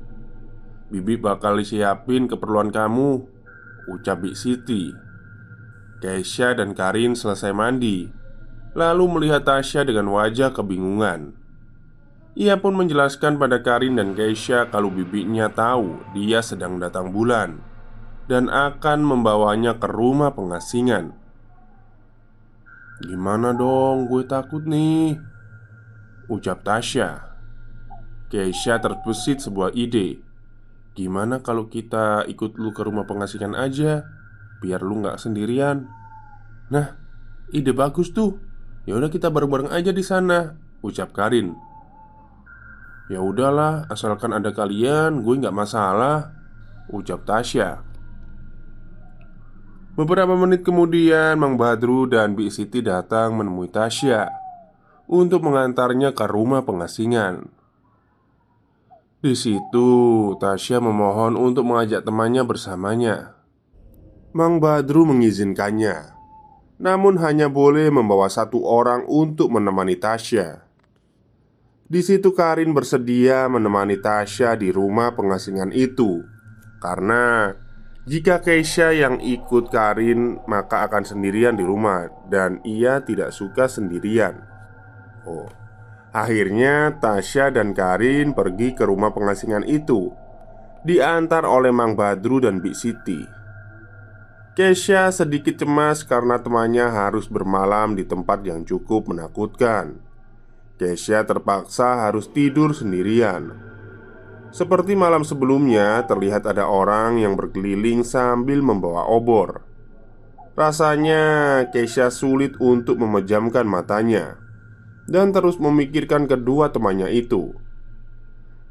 Bibi 0.94 1.18
bakal 1.18 1.58
siapin 1.65 2.30
keperluan 2.30 2.70
kamu, 2.70 3.25
ucap 3.91 4.24
Bik 4.24 4.39
Siti. 4.39 4.95
Keisha 6.01 6.57
dan 6.57 6.74
Karin 6.74 7.13
selesai 7.13 7.53
mandi, 7.53 8.10
lalu 8.74 9.05
melihat 9.12 9.45
Tasya 9.45 9.86
dengan 9.86 10.10
wajah 10.10 10.50
kebingungan. 10.50 11.38
Ia 12.33 12.57
pun 12.57 12.79
menjelaskan 12.79 13.36
pada 13.36 13.60
Karin 13.60 14.00
dan 14.00 14.15
Keisha 14.15 14.71
kalau 14.71 14.88
bibinya 14.88 15.51
tahu 15.51 16.00
dia 16.15 16.39
sedang 16.39 16.79
datang 16.79 17.12
bulan 17.12 17.60
dan 18.31 18.48
akan 18.48 19.03
membawanya 19.03 19.75
ke 19.75 19.91
rumah 19.91 20.31
pengasingan. 20.31 21.12
Gimana 23.03 23.51
dong, 23.51 24.05
gue 24.05 24.24
takut 24.29 24.62
nih 24.62 25.17
Ucap 26.29 26.62
Tasya 26.62 27.33
Keisha 28.29 28.77
terbesit 28.77 29.41
sebuah 29.41 29.74
ide 29.74 30.21
Gimana 30.91 31.39
kalau 31.39 31.71
kita 31.71 32.27
ikut 32.27 32.60
lu 32.60 32.75
ke 32.75 32.83
rumah 32.83 33.07
pengasingan 33.07 33.55
aja 33.55 34.03
Biar 34.60 34.83
lu 34.83 35.01
gak 35.03 35.17
sendirian 35.19 35.88
Nah, 36.71 37.00
ide 37.55 37.71
bagus 37.71 38.12
tuh 38.12 38.38
Ya 38.83 39.00
udah 39.00 39.07
kita 39.07 39.31
bareng-bareng 39.31 39.71
aja 39.71 39.95
di 39.95 40.03
sana 40.03 40.57
Ucap 40.83 41.15
Karin 41.15 41.71
Ya 43.12 43.19
udahlah, 43.19 43.91
asalkan 43.91 44.31
ada 44.31 44.55
kalian, 44.55 45.19
gue 45.19 45.36
nggak 45.43 45.51
masalah. 45.51 46.31
Ucap 46.88 47.27
Tasya. 47.27 47.83
Beberapa 50.00 50.31
menit 50.39 50.63
kemudian, 50.63 51.36
Mang 51.36 51.60
Badru 51.60 52.07
dan 52.07 52.39
Bi 52.39 52.48
Siti 52.48 52.79
datang 52.79 53.36
menemui 53.36 53.67
Tasya 53.67 54.31
untuk 55.12 55.43
mengantarnya 55.43 56.15
ke 56.15 56.24
rumah 56.24 56.63
pengasingan. 56.63 57.51
Di 59.22 59.38
situ, 59.38 59.90
Tasya 60.42 60.82
memohon 60.82 61.38
untuk 61.38 61.70
mengajak 61.70 62.01
temannya 62.01 62.42
bersamanya. 62.42 63.38
Mang 64.34 64.58
Badru 64.58 65.06
mengizinkannya, 65.06 66.18
namun 66.82 67.22
hanya 67.22 67.46
boleh 67.46 67.94
membawa 67.94 68.25
satu 68.34 68.66
orang 68.66 69.06
untuk 69.06 69.54
menemani 69.54 69.94
Tasya. 69.94 70.66
Di 71.86 72.01
situ 72.01 72.34
Karin 72.34 72.74
bersedia 72.74 73.46
menemani 73.46 74.01
Tasya 74.01 74.58
di 74.58 74.72
rumah 74.72 75.12
pengasingan 75.12 75.75
itu 75.75 76.24
Karena 76.80 77.51
jika 78.08 78.40
Keisha 78.40 78.96
yang 78.96 79.20
ikut 79.20 79.68
Karin 79.68 80.40
maka 80.48 80.88
akan 80.88 81.04
sendirian 81.04 81.60
di 81.60 81.68
rumah 81.68 82.08
Dan 82.32 82.63
ia 82.63 83.04
tidak 83.04 83.36
suka 83.36 83.68
sendirian 83.68 84.40
Oh 85.28 85.61
Akhirnya 86.12 87.00
Tasya 87.00 87.56
dan 87.56 87.72
Karin 87.72 88.36
pergi 88.36 88.75
ke 88.75 88.84
rumah 88.84 89.15
pengasingan 89.15 89.63
itu 89.63 90.12
Diantar 90.84 91.48
oleh 91.48 91.72
Mang 91.72 91.96
Badru 91.96 92.44
dan 92.44 92.60
Bik 92.60 92.75
Siti 92.75 93.24
Keisha 94.51 95.08
sedikit 95.15 95.56
cemas 95.63 96.03
karena 96.03 96.44
temannya 96.44 96.91
harus 96.91 97.32
bermalam 97.32 97.96
di 97.96 98.03
tempat 98.03 98.44
yang 98.44 98.68
cukup 98.68 99.08
menakutkan 99.08 100.12
Keisha 100.82 101.22
terpaksa 101.22 102.10
harus 102.10 102.25
tidur 102.34 102.74
sendirian. 102.74 103.53
Seperti 104.50 104.98
malam 104.98 105.22
sebelumnya, 105.22 106.01
terlihat 106.10 106.50
ada 106.50 106.65
orang 106.65 107.22
yang 107.22 107.38
berkeliling 107.38 108.01
sambil 108.01 108.65
membawa 108.65 109.06
obor. 109.06 109.62
Rasanya 110.58 111.22
Keisha 111.70 112.10
sulit 112.10 112.58
untuk 112.58 112.98
memejamkan 112.98 113.62
matanya. 113.62 114.40
Dan 115.12 115.36
terus 115.36 115.60
memikirkan 115.60 116.32
kedua 116.32 116.72
temannya 116.72 117.12
itu. 117.12 117.51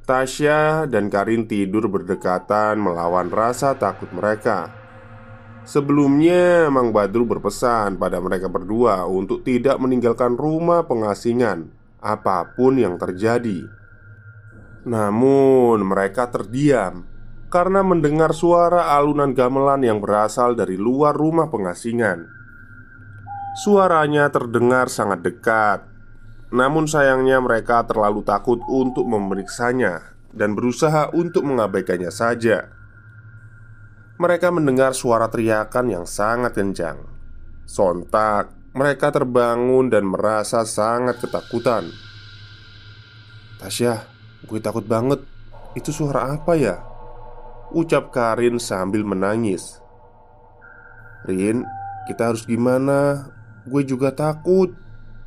Tasya 0.09 0.89
dan 0.89 1.13
Karin 1.13 1.45
tidur 1.45 1.87
berdekatan 1.87 2.81
melawan 2.81 3.29
rasa 3.29 3.77
takut 3.77 4.09
mereka. 4.11 4.73
Sebelumnya, 5.69 6.73
Mang 6.73 6.91
Badru 6.91 7.29
berpesan 7.29 8.01
pada 8.01 8.19
mereka 8.19 8.49
berdua 8.49 9.05
untuk 9.05 9.45
tidak 9.45 9.77
meninggalkan 9.79 10.35
rumah 10.35 10.89
pengasingan, 10.89 11.71
apa 12.01 12.57
pun 12.57 12.81
yang 12.81 12.97
terjadi. 12.97 13.69
Namun, 14.89 15.85
mereka 15.85 16.33
terdiam 16.33 17.05
karena 17.53 17.85
mendengar 17.85 18.33
suara 18.33 18.97
alunan 18.97 19.37
gamelan 19.37 19.85
yang 19.85 19.99
berasal 20.01 20.57
dari 20.57 20.75
luar 20.75 21.13
rumah 21.13 21.53
pengasingan. 21.53 22.25
Suaranya 23.61 24.31
terdengar 24.31 24.87
sangat 24.89 25.27
dekat, 25.27 25.83
namun 26.51 26.91
sayangnya 26.91 27.39
mereka 27.39 27.87
terlalu 27.87 28.27
takut 28.27 28.59
untuk 28.67 29.07
memeriksanya 29.07 30.19
dan 30.35 30.59
berusaha 30.59 31.11
untuk 31.15 31.47
mengabaikannya 31.47 32.11
saja. 32.11 32.71
Mereka 34.21 34.53
mendengar 34.53 34.93
suara 34.93 35.31
teriakan 35.31 35.87
yang 35.89 36.05
sangat 36.05 36.59
kencang. 36.59 37.07
Sontak, 37.65 38.53
mereka 38.77 39.15
terbangun 39.15 39.89
dan 39.89 40.05
merasa 40.05 40.67
sangat 40.67 41.23
ketakutan. 41.23 41.89
Tasya, 43.63 44.05
gue 44.45 44.59
takut 44.61 44.85
banget. 44.85 45.25
Itu 45.79 45.95
suara 45.95 46.35
apa 46.35 46.59
ya? 46.59 46.83
Ucap 47.71 48.11
Karin 48.11 48.59
sambil 48.59 49.07
menangis. 49.07 49.79
Rin, 51.25 51.63
kita 52.11 52.35
harus 52.35 52.43
gimana? 52.43 53.31
Gue 53.65 53.87
juga 53.87 54.11
takut 54.11 54.75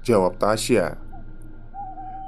Jawab 0.03 0.36
Tasya 0.36 1.02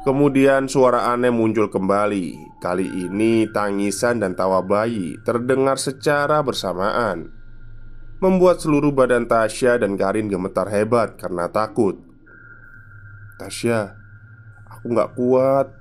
Kemudian 0.06 0.70
suara 0.70 1.10
aneh 1.10 1.34
muncul 1.34 1.66
kembali. 1.66 2.62
Kali 2.62 2.86
ini 2.86 3.50
tangisan 3.50 4.22
dan 4.22 4.38
tawa 4.38 4.62
bayi 4.62 5.18
terdengar 5.26 5.82
secara 5.82 6.46
bersamaan. 6.46 7.34
Membuat 8.22 8.62
seluruh 8.62 8.94
badan 8.94 9.26
Tasya 9.26 9.82
dan 9.82 9.98
Karin 9.98 10.30
gemetar 10.30 10.70
hebat 10.70 11.18
karena 11.18 11.50
takut. 11.50 11.98
Tasya 13.42 13.98
Aku 14.78 14.94
gak 14.94 15.18
kuat. 15.18 15.74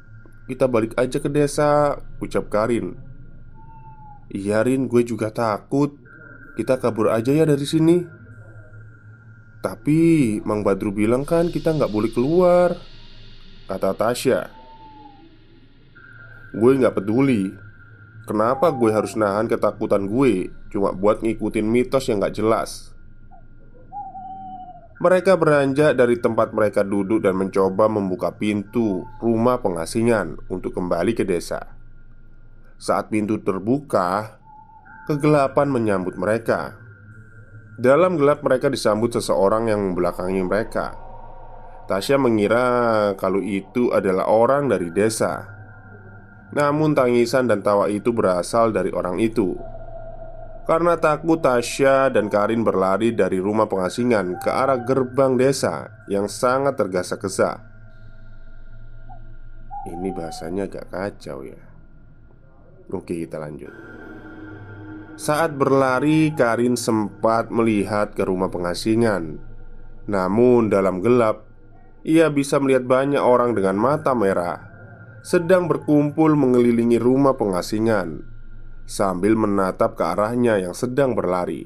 Kita 0.48 0.72
balik 0.72 0.96
aja 0.96 1.20
ke 1.20 1.28
desa 1.28 2.00
Ucap 2.16 2.48
Karin. 2.48 2.96
Iya 4.32 4.64
Rin 4.64 4.88
gue 4.88 5.04
juga 5.04 5.28
takut. 5.28 6.00
Kita 6.56 6.80
kabur 6.80 7.12
aja 7.12 7.28
ya 7.28 7.44
dari 7.44 7.68
sini. 7.68 8.00
Tapi 9.60 10.40
Mang 10.48 10.64
Badru 10.64 10.96
bilang 10.96 11.28
kan 11.28 11.52
kita 11.52 11.76
nggak 11.76 11.92
boleh 11.92 12.08
keluar 12.12 12.72
Kata 13.64 13.96
Tasya. 13.96 14.52
Gue 16.52 16.76
nggak 16.76 17.00
peduli. 17.00 17.48
Kenapa 18.28 18.68
gue 18.72 18.92
harus 18.92 19.16
nahan 19.16 19.48
ketakutan 19.48 20.04
gue? 20.04 20.52
Cuma 20.68 20.92
buat 20.92 21.24
ngikutin 21.24 21.64
mitos 21.64 22.08
yang 22.08 22.20
nggak 22.20 22.36
jelas. 22.36 22.92
Mereka 25.00 25.36
beranjak 25.36 25.96
dari 25.96 26.16
tempat 26.20 26.52
mereka 26.52 26.80
duduk 26.80 27.24
dan 27.24 27.36
mencoba 27.36 27.88
membuka 27.88 28.32
pintu 28.32 29.04
rumah 29.20 29.60
pengasingan 29.60 30.40
untuk 30.48 30.72
kembali 30.76 31.12
ke 31.12 31.24
desa. 31.24 31.76
Saat 32.80 33.12
pintu 33.12 33.40
terbuka 33.40 34.40
Kegelapan 35.04 35.68
menyambut 35.68 36.16
mereka. 36.16 36.80
Dalam 37.76 38.16
gelap 38.16 38.40
mereka 38.40 38.72
disambut 38.72 39.12
seseorang 39.12 39.68
yang 39.68 39.92
membelakangi 39.92 40.40
mereka 40.40 41.03
Tasya 41.84 42.16
mengira 42.16 42.66
kalau 43.20 43.44
itu 43.44 43.92
adalah 43.92 44.24
orang 44.24 44.72
dari 44.72 44.88
desa. 44.88 45.44
Namun 46.54 46.96
tangisan 46.96 47.50
dan 47.50 47.60
tawa 47.60 47.92
itu 47.92 48.14
berasal 48.14 48.72
dari 48.72 48.88
orang 48.94 49.20
itu. 49.20 49.52
Karena 50.64 50.96
takut 50.96 51.44
Tasya 51.44 52.08
dan 52.08 52.32
Karin 52.32 52.64
berlari 52.64 53.12
dari 53.12 53.36
rumah 53.36 53.68
pengasingan 53.68 54.40
ke 54.40 54.48
arah 54.48 54.80
gerbang 54.80 55.36
desa 55.36 55.92
yang 56.08 56.24
sangat 56.24 56.80
tergesa-gesa. 56.80 57.60
Ini 59.84 60.08
bahasanya 60.16 60.64
agak 60.64 60.88
kacau 60.88 61.44
ya. 61.44 61.60
Oke 62.88 63.12
kita 63.28 63.36
lanjut. 63.36 63.72
Saat 65.14 65.54
berlari, 65.54 66.34
Karin 66.34 66.74
sempat 66.74 67.52
melihat 67.52 68.16
ke 68.18 68.26
rumah 68.26 68.50
pengasingan. 68.50 69.38
Namun, 70.10 70.72
dalam 70.72 70.98
gelap, 70.98 71.53
ia 72.04 72.28
bisa 72.28 72.60
melihat 72.60 72.84
banyak 72.84 73.20
orang 73.20 73.56
dengan 73.56 73.80
mata 73.80 74.12
merah 74.12 74.70
sedang 75.24 75.64
berkumpul 75.64 76.36
mengelilingi 76.36 77.00
rumah 77.00 77.32
pengasingan 77.32 78.20
sambil 78.84 79.32
menatap 79.32 79.96
ke 79.96 80.04
arahnya 80.04 80.60
yang 80.60 80.76
sedang 80.76 81.16
berlari. 81.16 81.64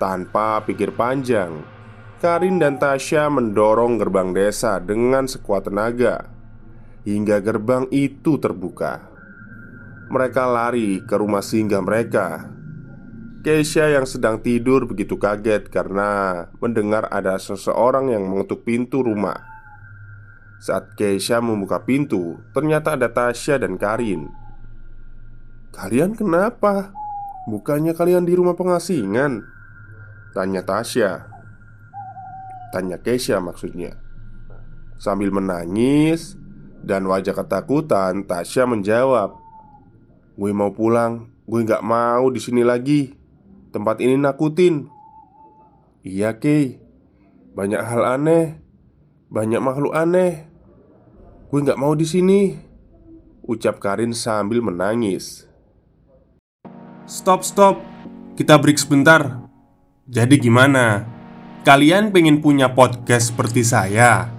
Tanpa 0.00 0.64
pikir 0.64 0.96
panjang, 0.96 1.60
Karin 2.24 2.56
dan 2.56 2.80
Tasya 2.80 3.28
mendorong 3.28 4.00
gerbang 4.00 4.32
desa 4.32 4.80
dengan 4.80 5.28
sekuat 5.28 5.68
tenaga 5.68 6.32
hingga 7.04 7.44
gerbang 7.44 7.84
itu 7.92 8.40
terbuka. 8.40 9.12
Mereka 10.08 10.44
lari 10.48 11.04
ke 11.04 11.14
rumah 11.20 11.44
singgah 11.44 11.84
mereka. 11.84 12.53
Keisha 13.44 13.92
yang 13.92 14.08
sedang 14.08 14.40
tidur 14.40 14.88
begitu 14.88 15.20
kaget 15.20 15.68
karena 15.68 16.48
mendengar 16.64 17.12
ada 17.12 17.36
seseorang 17.36 18.08
yang 18.08 18.24
mengetuk 18.24 18.64
pintu 18.64 19.04
rumah. 19.04 19.36
Saat 20.64 20.96
Keisha 20.96 21.44
membuka 21.44 21.84
pintu, 21.84 22.40
ternyata 22.56 22.96
ada 22.96 23.12
Tasya 23.12 23.60
dan 23.60 23.76
Karin. 23.76 24.32
"Kalian 25.76 26.16
kenapa? 26.16 26.96
Bukannya 27.44 27.92
kalian 27.92 28.24
di 28.24 28.32
rumah 28.32 28.56
pengasingan?" 28.56 29.44
tanya 30.32 30.64
Tasya. 30.64 31.28
Tanya 32.72 32.96
Keisha 32.96 33.44
maksudnya. 33.44 34.00
Sambil 34.96 35.28
menangis 35.28 36.40
dan 36.80 37.04
wajah 37.04 37.36
ketakutan, 37.36 38.24
Tasya 38.24 38.64
menjawab, 38.64 39.36
Gue 40.34 40.50
mau 40.50 40.74
pulang 40.74 41.30
Gue 41.46 41.62
gak 41.62 41.84
mau 41.84 42.26
di 42.32 42.42
sini 42.42 42.66
lagi 42.66 43.23
Tempat 43.74 43.98
ini 43.98 44.14
nakutin. 44.14 44.86
Iya 46.06 46.38
Kay 46.38 46.78
Banyak 47.58 47.82
hal 47.82 48.06
aneh. 48.06 48.62
Banyak 49.26 49.58
makhluk 49.58 49.90
aneh. 49.98 50.46
Gue 51.50 51.58
gak 51.66 51.78
mau 51.82 51.98
di 51.98 52.06
sini. 52.06 52.54
Ucap 53.42 53.82
Karin 53.82 54.14
sambil 54.14 54.62
menangis. 54.62 55.50
Stop 57.10 57.42
stop. 57.42 57.82
Kita 58.38 58.62
break 58.62 58.78
sebentar. 58.78 59.42
Jadi 60.06 60.38
gimana? 60.38 61.02
Kalian 61.66 62.14
pengen 62.14 62.38
punya 62.38 62.70
podcast 62.70 63.34
seperti 63.34 63.66
saya? 63.66 64.30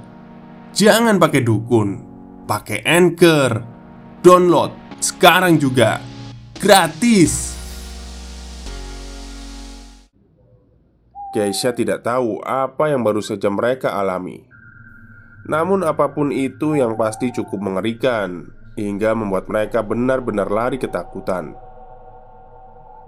Jangan 0.72 1.20
pakai 1.20 1.44
dukun. 1.44 1.90
Pakai 2.48 2.88
anchor. 2.88 3.64
Download 4.24 4.72
sekarang 5.04 5.60
juga. 5.60 6.00
Gratis. 6.56 7.55
Keisha 11.36 11.76
tidak 11.76 12.08
tahu 12.08 12.40
apa 12.48 12.96
yang 12.96 13.04
baru 13.04 13.20
saja 13.20 13.52
mereka 13.52 13.92
alami. 13.92 14.48
Namun, 15.44 15.84
apa 15.84 16.16
pun 16.16 16.32
itu 16.32 16.80
yang 16.80 16.96
pasti 16.96 17.36
cukup 17.36 17.60
mengerikan 17.60 18.56
hingga 18.80 19.12
membuat 19.12 19.52
mereka 19.52 19.84
benar-benar 19.84 20.48
lari 20.48 20.80
ketakutan. 20.80 21.60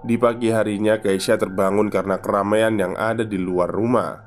Di 0.04 0.20
pagi 0.20 0.52
harinya, 0.52 1.00
Keisha 1.00 1.40
terbangun 1.40 1.88
karena 1.88 2.20
keramaian 2.20 2.76
yang 2.76 2.92
ada 3.00 3.24
di 3.24 3.40
luar 3.40 3.72
rumah. 3.72 4.20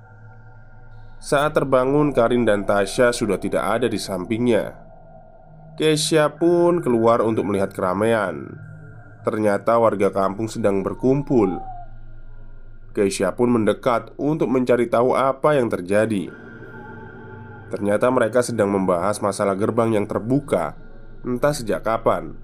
Saat 1.21 1.61
terbangun, 1.61 2.09
Karin 2.09 2.41
dan 2.41 2.65
Tasya 2.65 3.13
sudah 3.13 3.37
tidak 3.37 3.61
ada 3.61 3.85
di 3.85 4.01
sampingnya. 4.01 4.81
Keisha 5.77 6.33
pun 6.41 6.81
keluar 6.81 7.21
untuk 7.21 7.45
melihat 7.45 7.69
keramaian. 7.69 8.49
Ternyata 9.21 9.77
warga 9.77 10.09
kampung 10.09 10.49
sedang 10.49 10.81
berkumpul. 10.81 11.70
Keisha 12.91 13.31
pun 13.31 13.55
mendekat 13.55 14.11
untuk 14.19 14.51
mencari 14.51 14.91
tahu 14.91 15.15
apa 15.15 15.55
yang 15.55 15.71
terjadi. 15.71 16.27
Ternyata 17.71 18.11
mereka 18.11 18.43
sedang 18.43 18.67
membahas 18.67 19.23
masalah 19.23 19.55
gerbang 19.55 19.95
yang 19.95 20.03
terbuka, 20.03 20.75
entah 21.23 21.55
sejak 21.55 21.87
kapan. 21.87 22.35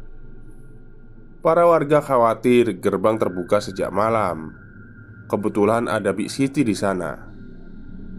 Para 1.43 1.67
warga 1.67 1.99
khawatir 1.99 2.79
gerbang 2.79 3.19
terbuka 3.19 3.59
sejak 3.59 3.91
malam. 3.91 4.55
Kebetulan 5.27 5.91
ada 5.91 6.15
Big 6.15 6.31
Siti 6.31 6.63
di 6.63 6.71
sana. 6.71 7.27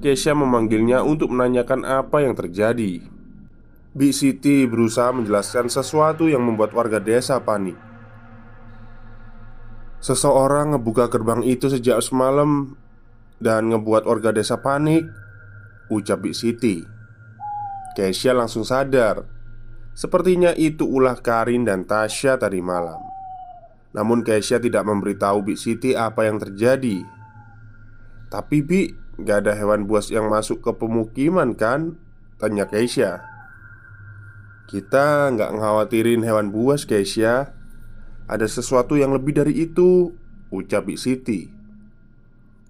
Keisha 0.04 0.36
memanggilnya 0.36 1.00
untuk 1.00 1.32
menanyakan 1.32 1.88
apa 1.88 2.20
yang 2.20 2.36
terjadi. 2.36 3.00
Big 3.96 4.12
Siti 4.12 4.68
berusaha 4.68 5.08
menjelaskan 5.16 5.72
sesuatu 5.72 6.28
yang 6.28 6.44
membuat 6.44 6.76
warga 6.76 7.00
desa 7.00 7.40
panik. 7.40 7.87
Seseorang 9.98 10.78
ngebuka 10.78 11.10
gerbang 11.10 11.42
itu 11.42 11.66
sejak 11.66 11.98
semalam 11.98 12.78
dan 13.42 13.70
ngebuat 13.70 14.06
warga 14.06 14.30
desa 14.30 14.62
panik, 14.62 15.02
ucap 15.90 16.22
Big 16.22 16.38
Siti. 16.38 16.86
Keisha 17.98 18.30
langsung 18.30 18.62
sadar. 18.62 19.26
Sepertinya 19.98 20.54
itu 20.54 20.86
ulah 20.86 21.18
Karin 21.18 21.66
dan 21.66 21.82
Tasya 21.82 22.38
tadi 22.38 22.62
malam. 22.62 23.02
Namun 23.90 24.22
Keisha 24.22 24.62
tidak 24.62 24.86
memberitahu 24.86 25.42
Bik 25.42 25.58
Siti 25.58 25.98
apa 25.98 26.30
yang 26.30 26.38
terjadi. 26.38 27.02
Tapi 28.30 28.62
Bi, 28.62 28.94
gak 29.18 29.42
ada 29.42 29.58
hewan 29.58 29.90
buas 29.90 30.14
yang 30.14 30.30
masuk 30.30 30.62
ke 30.62 30.70
pemukiman 30.78 31.58
kan? 31.58 31.98
Tanya 32.38 32.70
Keisha. 32.70 33.26
Kita 34.70 35.34
nggak 35.34 35.58
ngkhawatirin 35.58 36.22
hewan 36.22 36.54
buas 36.54 36.86
Keisha 36.86 37.57
Ada 38.28 38.44
sesuatu 38.44 38.94
yang 38.94 39.16
lebih 39.16 39.40
dari 39.40 39.56
itu 39.56 40.12
Ucap 40.52 40.84
Bik 40.84 41.00
Siti. 41.00 41.48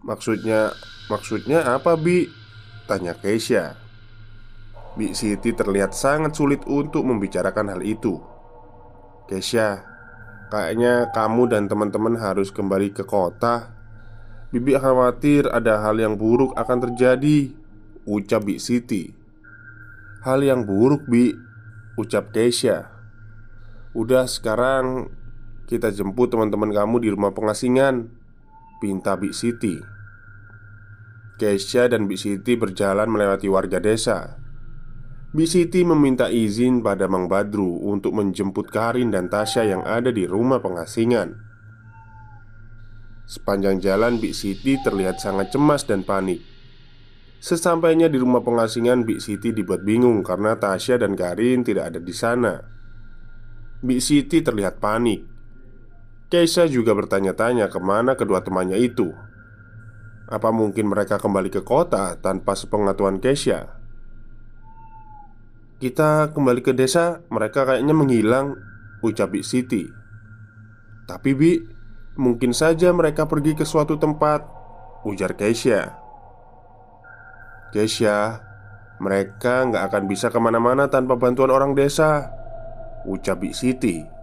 Maksudnya, 0.07 0.71
maksudnya 1.11 1.75
apa 1.75 1.99
Bi? 1.99 2.31
Tanya 2.87 3.19
Keisha. 3.19 3.75
Bik 4.95 5.19
Siti 5.19 5.51
terlihat 5.53 5.93
sangat 5.93 6.39
sulit 6.39 6.63
untuk 6.65 7.03
membicarakan 7.03 7.75
hal 7.75 7.83
itu. 7.83 8.23
Keisha 9.27 9.89
Kayaknya 10.49 11.13
kamu 11.13 11.53
dan 11.53 11.69
teman-teman 11.69 12.17
harus 12.17 12.49
kembali 12.49 12.97
ke 12.97 13.05
kota. 13.05 13.69
Bibi 14.49 14.81
khawatir 14.81 15.45
ada 15.45 15.85
hal 15.85 16.01
yang 16.01 16.17
buruk 16.17 16.57
akan 16.57 16.89
terjadi 16.89 17.53
Ucap 18.09 18.49
Bik 18.49 18.57
Siti. 18.57 19.13
Hal 20.25 20.41
yang 20.41 20.65
buruk 20.65 21.05
Bi 21.05 21.37
Ucap 22.01 22.33
Keisha. 22.33 22.89
Udah 23.93 24.25
sekarang 24.25 25.13
Kita 25.69 25.93
jemput 25.93 26.33
teman-teman 26.33 26.73
kamu 26.73 26.97
di 27.05 27.09
rumah 27.13 27.37
pengasingan 27.37 28.09
Pinta 28.81 29.21
Bik 29.21 29.37
Siti 29.37 29.77
Keisha 31.37 31.93
dan 31.93 32.09
Bik 32.09 32.17
Siti 32.17 32.57
berjalan 32.57 33.13
melewati 33.13 33.53
warga 33.53 33.77
desa 33.77 34.49
Bisiti 35.29 35.85
meminta 35.85 36.33
izin 36.33 36.81
pada 36.81 37.05
Mang 37.05 37.29
Badru 37.29 37.85
untuk 37.85 38.17
menjemput 38.17 38.73
Karin 38.73 39.13
dan 39.13 39.29
Tasya 39.29 39.69
yang 39.69 39.85
ada 39.85 40.09
di 40.09 40.25
rumah 40.25 40.57
pengasingan. 40.65 41.37
Sepanjang 43.29 43.77
jalan, 43.77 44.17
Bik 44.25 44.33
Siti 44.33 44.81
terlihat 44.81 45.21
sangat 45.21 45.53
cemas 45.53 45.85
dan 45.85 46.01
panik. 46.01 46.41
Sesampainya 47.45 48.09
di 48.09 48.17
rumah 48.17 48.41
pengasingan, 48.41 49.05
Bik 49.05 49.21
Siti 49.21 49.53
dibuat 49.53 49.85
bingung 49.85 50.25
karena 50.25 50.57
Tasya 50.57 50.97
dan 50.97 51.13
Karin 51.13 51.61
tidak 51.61 51.93
ada 51.93 52.01
di 52.01 52.15
sana. 52.17 52.65
Bik 53.85 54.01
Siti 54.01 54.41
terlihat 54.41 54.81
panik. 54.81 55.38
Keisha 56.29 56.69
juga 56.69 56.93
bertanya-tanya 56.93 57.73
ke 57.73 57.81
mana 57.81 58.13
kedua 58.13 58.45
temannya 58.45 58.77
itu. 58.77 59.17
Apa 60.29 60.53
mungkin 60.53 60.93
mereka 60.93 61.17
kembali 61.17 61.49
ke 61.49 61.65
kota 61.65 62.21
tanpa 62.21 62.53
sepengetahuan 62.53 63.17
Keisha? 63.17 63.81
Kita 65.81 66.29
kembali 66.37 66.61
ke 66.61 66.77
desa, 66.77 67.25
mereka 67.33 67.65
kayaknya 67.65 67.97
menghilang 67.97 68.61
Ucap 68.99 69.31
Bik 69.31 69.47
Siti 69.47 69.87
Tapi 71.07 71.31
Bi, 71.39 71.55
mungkin 72.19 72.51
saja 72.51 72.91
mereka 72.91 73.31
pergi 73.31 73.55
ke 73.55 73.63
suatu 73.63 73.95
tempat 73.95 74.43
Ujar 75.07 75.39
Keisha 75.39 75.97
Keisha, 77.71 78.43
mereka 78.99 79.71
nggak 79.71 79.87
akan 79.87 80.03
bisa 80.11 80.35
ke 80.35 80.37
mana-mana 80.43 80.91
tanpa 80.91 81.15
bantuan 81.15 81.55
orang 81.55 81.73
desa 81.79 82.37
Ucap 83.07 83.41
Bik 83.41 83.55
Siti 83.55 84.18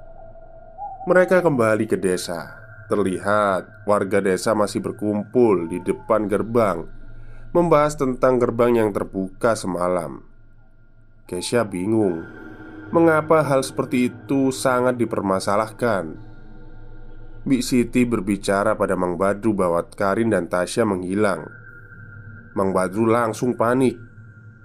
Mereka 1.05 1.45
kembali 1.45 1.85
ke 1.85 2.01
desa. 2.01 2.57
Terlihat 2.89 3.85
warga 3.85 4.17
desa 4.25 4.57
masih 4.57 4.81
berkumpul 4.81 5.69
di 5.69 5.77
depan 5.85 6.25
gerbang 6.25 6.81
Membahas 7.53 7.93
tentang 7.93 8.41
gerbang 8.41 8.81
yang 8.81 8.89
terbuka 8.89 9.53
semalam. 9.53 10.25
Kesha 11.29 11.61
bingung 11.61 12.25
Mengapa 12.89 13.45
hal 13.45 13.61
seperti 13.61 14.09
itu 14.09 14.49
sangat 14.49 14.97
dipermasalahkan? 14.97 16.17
Bik 17.45 17.61
Siti 17.61 18.01
berbicara 18.01 18.73
pada 18.73 18.97
Mang 18.97 19.21
Badru 19.21 19.53
bahwa 19.53 19.85
Karin 19.85 20.33
dan 20.33 20.49
Tasya 20.49 20.89
menghilang. 20.89 21.45
Mang 22.57 22.73
Badru 22.73 23.05
langsung 23.05 23.53
panik. 23.53 24.01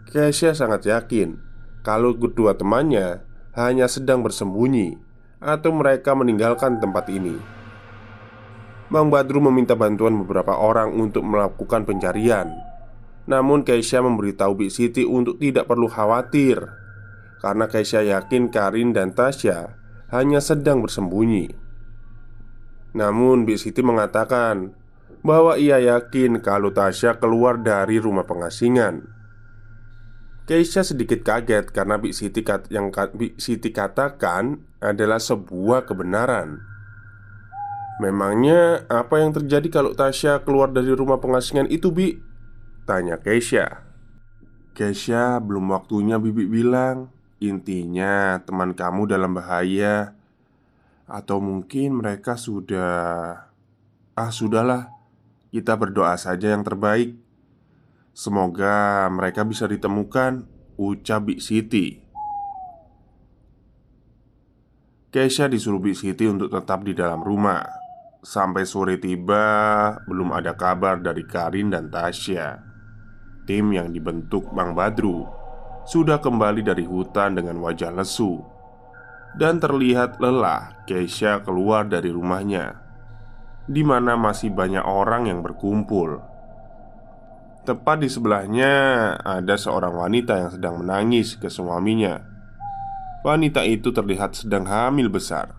Kesha 0.09 0.57
sangat 0.57 0.89
yakin 0.89 1.37
Kalau 1.85 2.17
kedua 2.17 2.57
temannya 2.57 3.29
hanya 3.53 3.93
sedang 3.93 4.25
bersembunyi 4.25 5.10
Atau 5.41 5.73
mereka 5.73 6.13
meninggalkan 6.13 6.79
tempat 6.79 7.09
ini. 7.09 7.35
Mang 8.93 9.09
Badru 9.09 9.41
meminta 9.41 9.73
bantuan 9.73 10.21
beberapa 10.21 10.53
orang 10.61 10.93
untuk 10.93 11.25
melakukan 11.25 11.89
pencarian. 11.89 12.53
Namun 13.25 13.65
Keisha 13.65 14.05
memberitahu 14.05 14.59
Bik 14.59 14.73
Siti 14.75 15.07
untuk 15.07 15.39
tidak 15.39 15.69
perlu 15.69 15.87
khawatir 15.87 16.59
Karena 17.39 17.71
Keisha 17.71 18.03
yakin 18.03 18.51
Karin 18.51 18.91
dan 18.91 19.15
Tasya 19.15 19.77
hanya 20.11 20.43
sedang 20.43 20.83
bersembunyi. 20.83 21.55
Namun 22.93 23.47
Bik 23.47 23.63
Siti 23.63 23.81
mengatakan 23.81 24.75
bahwa 25.23 25.57
ia 25.57 25.79
yakin 25.79 26.43
kalau 26.43 26.75
Tasya 26.75 27.17
keluar 27.23 27.63
dari 27.63 27.97
rumah 28.03 28.27
pengasingan 28.27 29.20
Keisha 30.51 30.83
sedikit 30.83 31.23
kaget 31.23 31.71
karena 31.71 31.95
Bik 31.95 32.11
Siti 32.11 32.43
kat 32.43 32.67
yang 32.75 32.91
Bik 32.91 33.39
Siti 33.39 33.71
katakan 33.71 34.59
adalah 34.83 35.23
sebuah 35.23 35.87
kebenaran. 35.87 36.59
Memangnya 38.03 38.83
apa 38.91 39.23
yang 39.23 39.31
terjadi 39.31 39.71
kalau 39.71 39.95
Tasya 39.95 40.43
keluar 40.43 40.75
dari 40.75 40.91
rumah 40.91 41.23
pengasingan 41.23 41.71
itu 41.71 41.95
Bi? 41.95 42.19
Tanya 42.83 43.23
Keisha. 43.23 43.87
Keisha 44.75 45.39
belum 45.39 45.71
waktunya 45.71 46.19
Bibi 46.19 46.51
bilang. 46.51 47.15
Intinya 47.39 48.43
teman 48.43 48.75
kamu 48.75 49.07
dalam 49.07 49.31
bahaya. 49.31 50.19
Atau 51.07 51.39
mungkin 51.39 52.03
mereka 52.03 52.35
sudah 52.35 53.47
Ah 54.19 54.35
sudahlah. 54.35 54.91
Kita 55.55 55.79
berdoa 55.79 56.19
saja 56.19 56.51
yang 56.51 56.67
terbaik 56.67 57.30
Semoga 58.21 59.09
mereka 59.09 59.49
bisa 59.49 59.65
ditemukan 59.65 60.45
Ucap 60.77 61.25
Bik 61.25 61.41
Siti 61.41 62.05
Keisha 65.09 65.49
disuruh 65.49 65.81
Bik 65.81 65.97
Siti 65.97 66.29
untuk 66.29 66.53
tetap 66.53 66.85
di 66.85 66.93
dalam 66.93 67.25
rumah 67.25 67.65
Sampai 68.21 68.69
sore 68.69 69.01
tiba 69.01 69.97
Belum 70.05 70.37
ada 70.37 70.53
kabar 70.53 71.01
dari 71.01 71.25
Karin 71.25 71.73
dan 71.73 71.89
Tasya 71.89 72.61
Tim 73.49 73.73
yang 73.73 73.89
dibentuk 73.89 74.53
Bang 74.53 74.77
Badru 74.77 75.25
sudah 75.89 76.21
kembali 76.21 76.61
dari 76.61 76.85
hutan 76.85 77.41
dengan 77.41 77.57
wajah 77.65 77.89
lesu 77.89 78.45
dan 79.37 79.63
terlihat 79.63 80.19
lelah. 80.19 80.83
Keisha 80.87 81.39
keluar 81.47 81.87
dari 81.87 82.11
rumahnya, 82.11 82.75
di 83.71 83.87
mana 83.87 84.19
masih 84.19 84.51
banyak 84.51 84.83
orang 84.83 85.31
yang 85.31 85.41
berkumpul. 85.43 86.30
Tepat 87.71 88.03
di 88.03 88.11
sebelahnya 88.11 88.75
ada 89.23 89.55
seorang 89.55 89.95
wanita 89.95 90.35
yang 90.43 90.51
sedang 90.51 90.83
menangis 90.83 91.39
ke 91.39 91.47
suaminya. 91.47 92.19
Wanita 93.23 93.63
itu 93.63 93.95
terlihat 93.95 94.35
sedang 94.35 94.67
hamil 94.67 95.07
besar. 95.07 95.55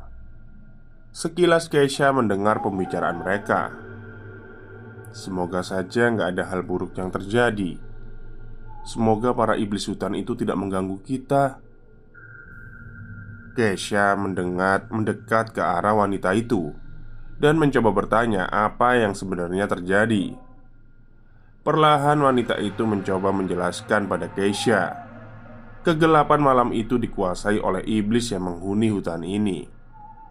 Sekilas 1.16 1.72
Keisha 1.72 2.12
mendengar 2.12 2.60
pembicaraan 2.60 3.24
mereka. 3.24 3.72
Semoga 5.16 5.64
saja 5.64 6.12
nggak 6.12 6.36
ada 6.36 6.52
hal 6.52 6.68
buruk 6.68 7.00
yang 7.00 7.12
terjadi 7.12 7.80
Semoga 8.88 9.36
para 9.36 9.60
iblis 9.60 9.88
hutan 9.88 10.16
itu 10.16 10.40
tidak 10.40 10.56
mengganggu 10.56 11.04
kita 11.04 11.60
Kesha 13.60 14.16
mendengar 14.16 14.88
mendekat 14.88 15.52
ke 15.52 15.60
arah 15.60 16.00
wanita 16.00 16.32
itu 16.32 16.72
Dan 17.36 17.60
mencoba 17.60 17.92
bertanya 17.92 18.48
apa 18.48 19.04
yang 19.04 19.12
sebenarnya 19.12 19.68
terjadi 19.68 20.51
Perlahan 21.62 22.18
wanita 22.18 22.58
itu 22.58 22.84
mencoba 22.90 23.30
menjelaskan 23.30 24.10
pada 24.10 24.34
Keisha 24.34 24.98
Kegelapan 25.86 26.42
malam 26.42 26.70
itu 26.74 26.98
dikuasai 26.98 27.62
oleh 27.62 27.86
iblis 27.86 28.34
yang 28.34 28.50
menghuni 28.50 28.90
hutan 28.90 29.22
ini 29.22 29.70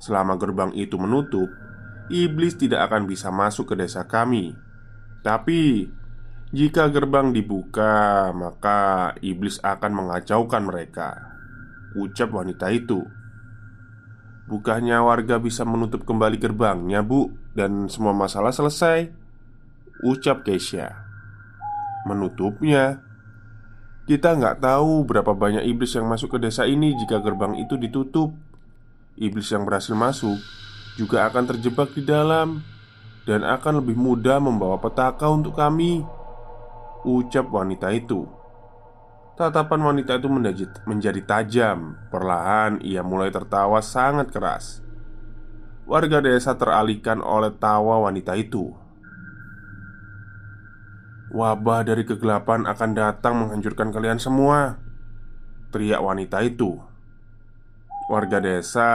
Selama 0.02 0.34
gerbang 0.34 0.74
itu 0.74 0.98
menutup 0.98 1.46
Iblis 2.10 2.58
tidak 2.58 2.90
akan 2.90 3.06
bisa 3.06 3.30
masuk 3.30 3.70
ke 3.70 3.74
desa 3.78 4.02
kami 4.02 4.70
tapi 5.20 5.84
jika 6.50 6.88
gerbang 6.88 7.30
dibuka, 7.30 8.32
maka 8.32 9.12
iblis 9.20 9.60
akan 9.60 10.02
mengacaukan 10.02 10.64
mereka. 10.64 11.08
Ucap 11.94 12.32
wanita 12.32 12.72
itu. 12.72 13.04
Bukannya 14.50 14.98
warga 14.98 15.38
bisa 15.38 15.62
menutup 15.62 16.02
kembali 16.02 16.42
gerbangnya, 16.42 17.06
Bu, 17.06 17.30
dan 17.54 17.86
semua 17.86 18.10
masalah 18.10 18.50
selesai? 18.50 19.12
Ucap 20.02 20.42
Keisha. 20.42 21.09
Menutupnya, 22.08 23.02
kita 24.08 24.34
nggak 24.34 24.64
tahu 24.64 25.04
berapa 25.04 25.36
banyak 25.36 25.68
iblis 25.68 25.94
yang 25.94 26.08
masuk 26.08 26.34
ke 26.34 26.38
desa 26.42 26.64
ini 26.66 26.96
jika 26.96 27.20
gerbang 27.20 27.54
itu 27.60 27.76
ditutup. 27.76 28.32
Iblis 29.20 29.52
yang 29.52 29.68
berhasil 29.68 29.92
masuk 29.92 30.40
juga 30.96 31.28
akan 31.28 31.44
terjebak 31.46 31.92
di 31.92 32.02
dalam 32.02 32.64
dan 33.28 33.44
akan 33.44 33.84
lebih 33.84 33.94
mudah 33.94 34.40
membawa 34.40 34.80
petaka 34.80 35.28
untuk 35.28 35.54
kami." 35.54 36.02
Ucap 37.00 37.48
wanita 37.48 37.88
itu. 37.96 38.28
Tatapan 39.40 39.80
wanita 39.80 40.20
itu 40.20 40.28
menjadi, 40.84 41.20
tajam. 41.24 41.96
Perlahan 42.12 42.76
ia 42.84 43.00
mulai 43.00 43.32
tertawa 43.32 43.80
sangat 43.80 44.28
keras. 44.28 44.84
Warga 45.88 46.20
desa 46.20 46.52
teralihkan 46.60 47.24
oleh 47.24 47.56
tawa 47.56 48.04
wanita 48.04 48.36
itu. 48.36 48.76
Wabah 51.30 51.86
dari 51.86 52.02
kegelapan 52.02 52.66
akan 52.66 52.90
datang 52.90 53.34
menghancurkan 53.38 53.94
kalian 53.94 54.18
semua. 54.18 54.82
Teriak 55.70 56.02
wanita 56.02 56.42
itu. 56.42 56.74
Warga 58.10 58.42
desa 58.42 58.90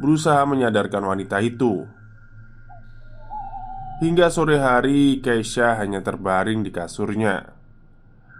berusaha 0.00 0.40
menyadarkan 0.48 1.04
wanita 1.04 1.44
itu. 1.44 1.84
Hingga 4.00 4.28
sore 4.28 4.60
hari, 4.60 5.20
Keisha 5.20 5.76
hanya 5.76 6.00
terbaring 6.04 6.64
di 6.64 6.72
kasurnya. 6.72 7.52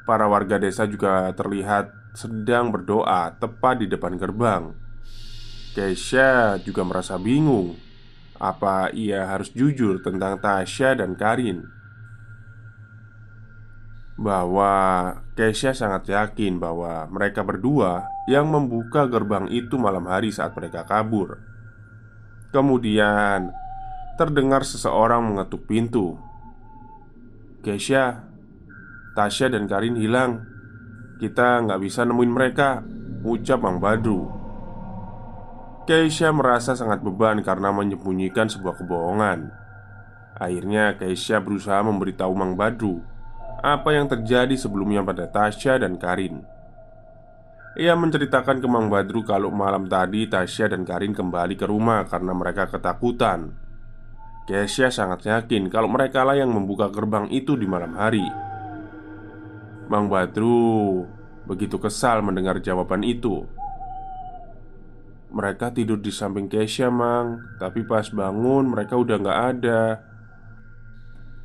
Para 0.08 0.28
warga 0.28 0.56
desa 0.56 0.88
juga 0.88 1.28
terlihat 1.32 1.92
sedang 2.16 2.72
berdoa 2.72 3.36
tepat 3.36 3.84
di 3.84 3.86
depan 3.88 4.16
gerbang. 4.16 4.72
Keisha 5.76 6.56
juga 6.64 6.80
merasa 6.88 7.20
bingung 7.20 7.76
apa 8.36 8.92
ia 8.92 9.28
harus 9.28 9.52
jujur 9.52 10.00
tentang 10.00 10.40
Tasya 10.40 10.96
dan 10.96 11.16
Karin. 11.16 11.75
Bahwa 14.16 14.72
Keisha 15.36 15.76
sangat 15.76 16.08
yakin 16.08 16.56
bahwa 16.56 17.04
mereka 17.12 17.44
berdua 17.44 18.08
yang 18.24 18.48
membuka 18.48 19.04
gerbang 19.04 19.44
itu 19.52 19.76
malam 19.76 20.08
hari 20.08 20.32
saat 20.32 20.56
mereka 20.56 20.88
kabur. 20.88 21.36
Kemudian 22.48 23.52
terdengar 24.16 24.64
seseorang 24.64 25.20
mengetuk 25.20 25.68
pintu. 25.68 26.16
Keisha, 27.60 28.26
Tasya 29.16 29.48
dan 29.48 29.64
Karin 29.64 29.96
hilang 29.96 30.44
Kita 31.16 31.64
nggak 31.64 31.80
bisa 31.80 32.04
nemuin 32.04 32.30
mereka 32.30 32.84
Ucap 33.24 33.64
Mang 33.64 33.80
Badru 33.80 34.28
Keisha 35.88 36.30
merasa 36.36 36.76
sangat 36.76 37.00
beban 37.00 37.40
karena 37.40 37.72
menyembunyikan 37.72 38.52
sebuah 38.52 38.76
kebohongan 38.76 39.50
Akhirnya 40.36 41.00
Keisha 41.00 41.40
berusaha 41.40 41.80
memberitahu 41.80 42.32
Mang 42.36 42.60
Badru 42.60 43.00
Apa 43.66 43.98
yang 43.98 44.06
terjadi 44.06 44.54
sebelumnya 44.54 45.02
pada 45.02 45.26
Tasya 45.26 45.82
dan 45.82 45.98
Karin 45.98 46.46
Ia 47.74 47.98
menceritakan 47.98 48.62
ke 48.62 48.68
Mang 48.70 48.86
Badru 48.86 49.26
kalau 49.26 49.50
malam 49.50 49.90
tadi 49.90 50.30
Tasya 50.30 50.70
dan 50.70 50.86
Karin 50.86 51.10
kembali 51.10 51.58
ke 51.58 51.66
rumah 51.66 52.06
karena 52.06 52.30
mereka 52.30 52.70
ketakutan 52.70 53.58
Keisha 54.46 54.94
sangat 54.94 55.26
yakin 55.26 55.66
kalau 55.66 55.90
mereka 55.90 56.22
lah 56.22 56.38
yang 56.38 56.54
membuka 56.54 56.86
gerbang 56.94 57.26
itu 57.34 57.58
di 57.58 57.66
malam 57.66 57.98
hari 57.98 58.22
Mang 59.90 60.06
Badru 60.06 61.02
begitu 61.46 61.78
kesal 61.78 62.20
mendengar 62.26 62.58
jawaban 62.58 63.06
itu. 63.06 63.46
Mereka 65.30 65.74
tidur 65.74 66.02
di 66.02 66.10
samping 66.10 66.50
Keisha, 66.50 66.90
Mang. 66.90 67.38
Tapi 67.62 67.86
pas 67.86 68.06
bangun, 68.10 68.66
mereka 68.66 68.98
udah 68.98 69.16
nggak 69.18 69.40
ada. 69.54 69.82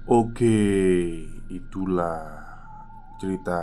Oke, 0.10 0.58
itulah 1.52 2.24
cerita 3.20 3.60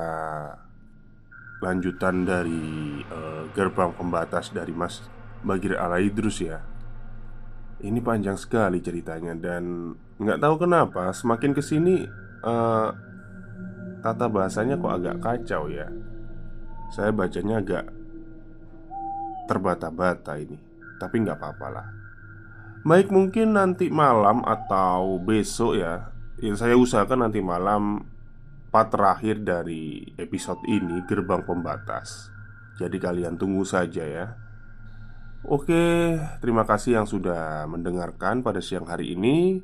lanjutan 1.59 2.23
dari 2.23 3.03
uh, 3.09 3.49
gerbang 3.57 3.91
pembatas 3.97 4.53
dari 4.53 4.71
Mas 4.71 5.03
Bagir 5.43 5.75
Alaidrus 5.75 6.45
ya. 6.45 6.63
Ini 7.79 7.99
panjang 8.03 8.35
sekali 8.35 8.83
ceritanya 8.83 9.39
dan 9.39 9.95
nggak 10.19 10.43
tahu 10.43 10.67
kenapa 10.67 11.15
semakin 11.15 11.55
ke 11.55 11.63
sini 11.63 12.03
uh, 12.43 12.91
Tata 13.99 14.31
bahasanya 14.31 14.79
kok 14.79 14.95
agak 14.95 15.17
kacau 15.19 15.71
ya 15.71 15.87
Saya 16.95 17.11
bacanya 17.11 17.59
agak 17.59 17.87
Terbata-bata 19.51 20.39
ini 20.39 20.59
Tapi 20.99 21.23
nggak 21.23 21.39
apa-apa 21.39 21.67
lah 21.71 21.87
Baik 22.87 23.11
mungkin 23.11 23.59
nanti 23.59 23.91
malam 23.91 24.47
atau 24.47 25.19
besok 25.19 25.83
ya 25.83 26.18
Ya 26.39 26.55
saya 26.55 26.79
usahakan 26.79 27.27
nanti 27.27 27.43
malam 27.43 28.07
Part 28.71 28.95
terakhir 28.95 29.43
dari 29.43 30.07
episode 30.21 30.63
ini 30.71 31.03
Gerbang 31.11 31.43
Pembatas 31.43 32.31
Jadi 32.79 32.97
kalian 33.03 33.35
tunggu 33.35 33.67
saja 33.67 34.07
ya 34.07 34.49
Oke, 35.47 36.19
terima 36.43 36.67
kasih 36.67 36.99
yang 36.99 37.07
sudah 37.07 37.63
mendengarkan 37.71 38.43
pada 38.43 38.59
siang 38.59 38.91
hari 38.91 39.15
ini. 39.15 39.63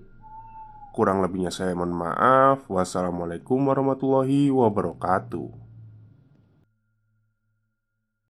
Kurang 0.94 1.18
lebihnya 1.18 1.50
saya 1.50 1.74
mohon 1.74 1.90
maaf. 1.90 2.70
Wassalamualaikum 2.70 3.58
warahmatullahi 3.58 4.54
wabarakatuh. 4.54 5.63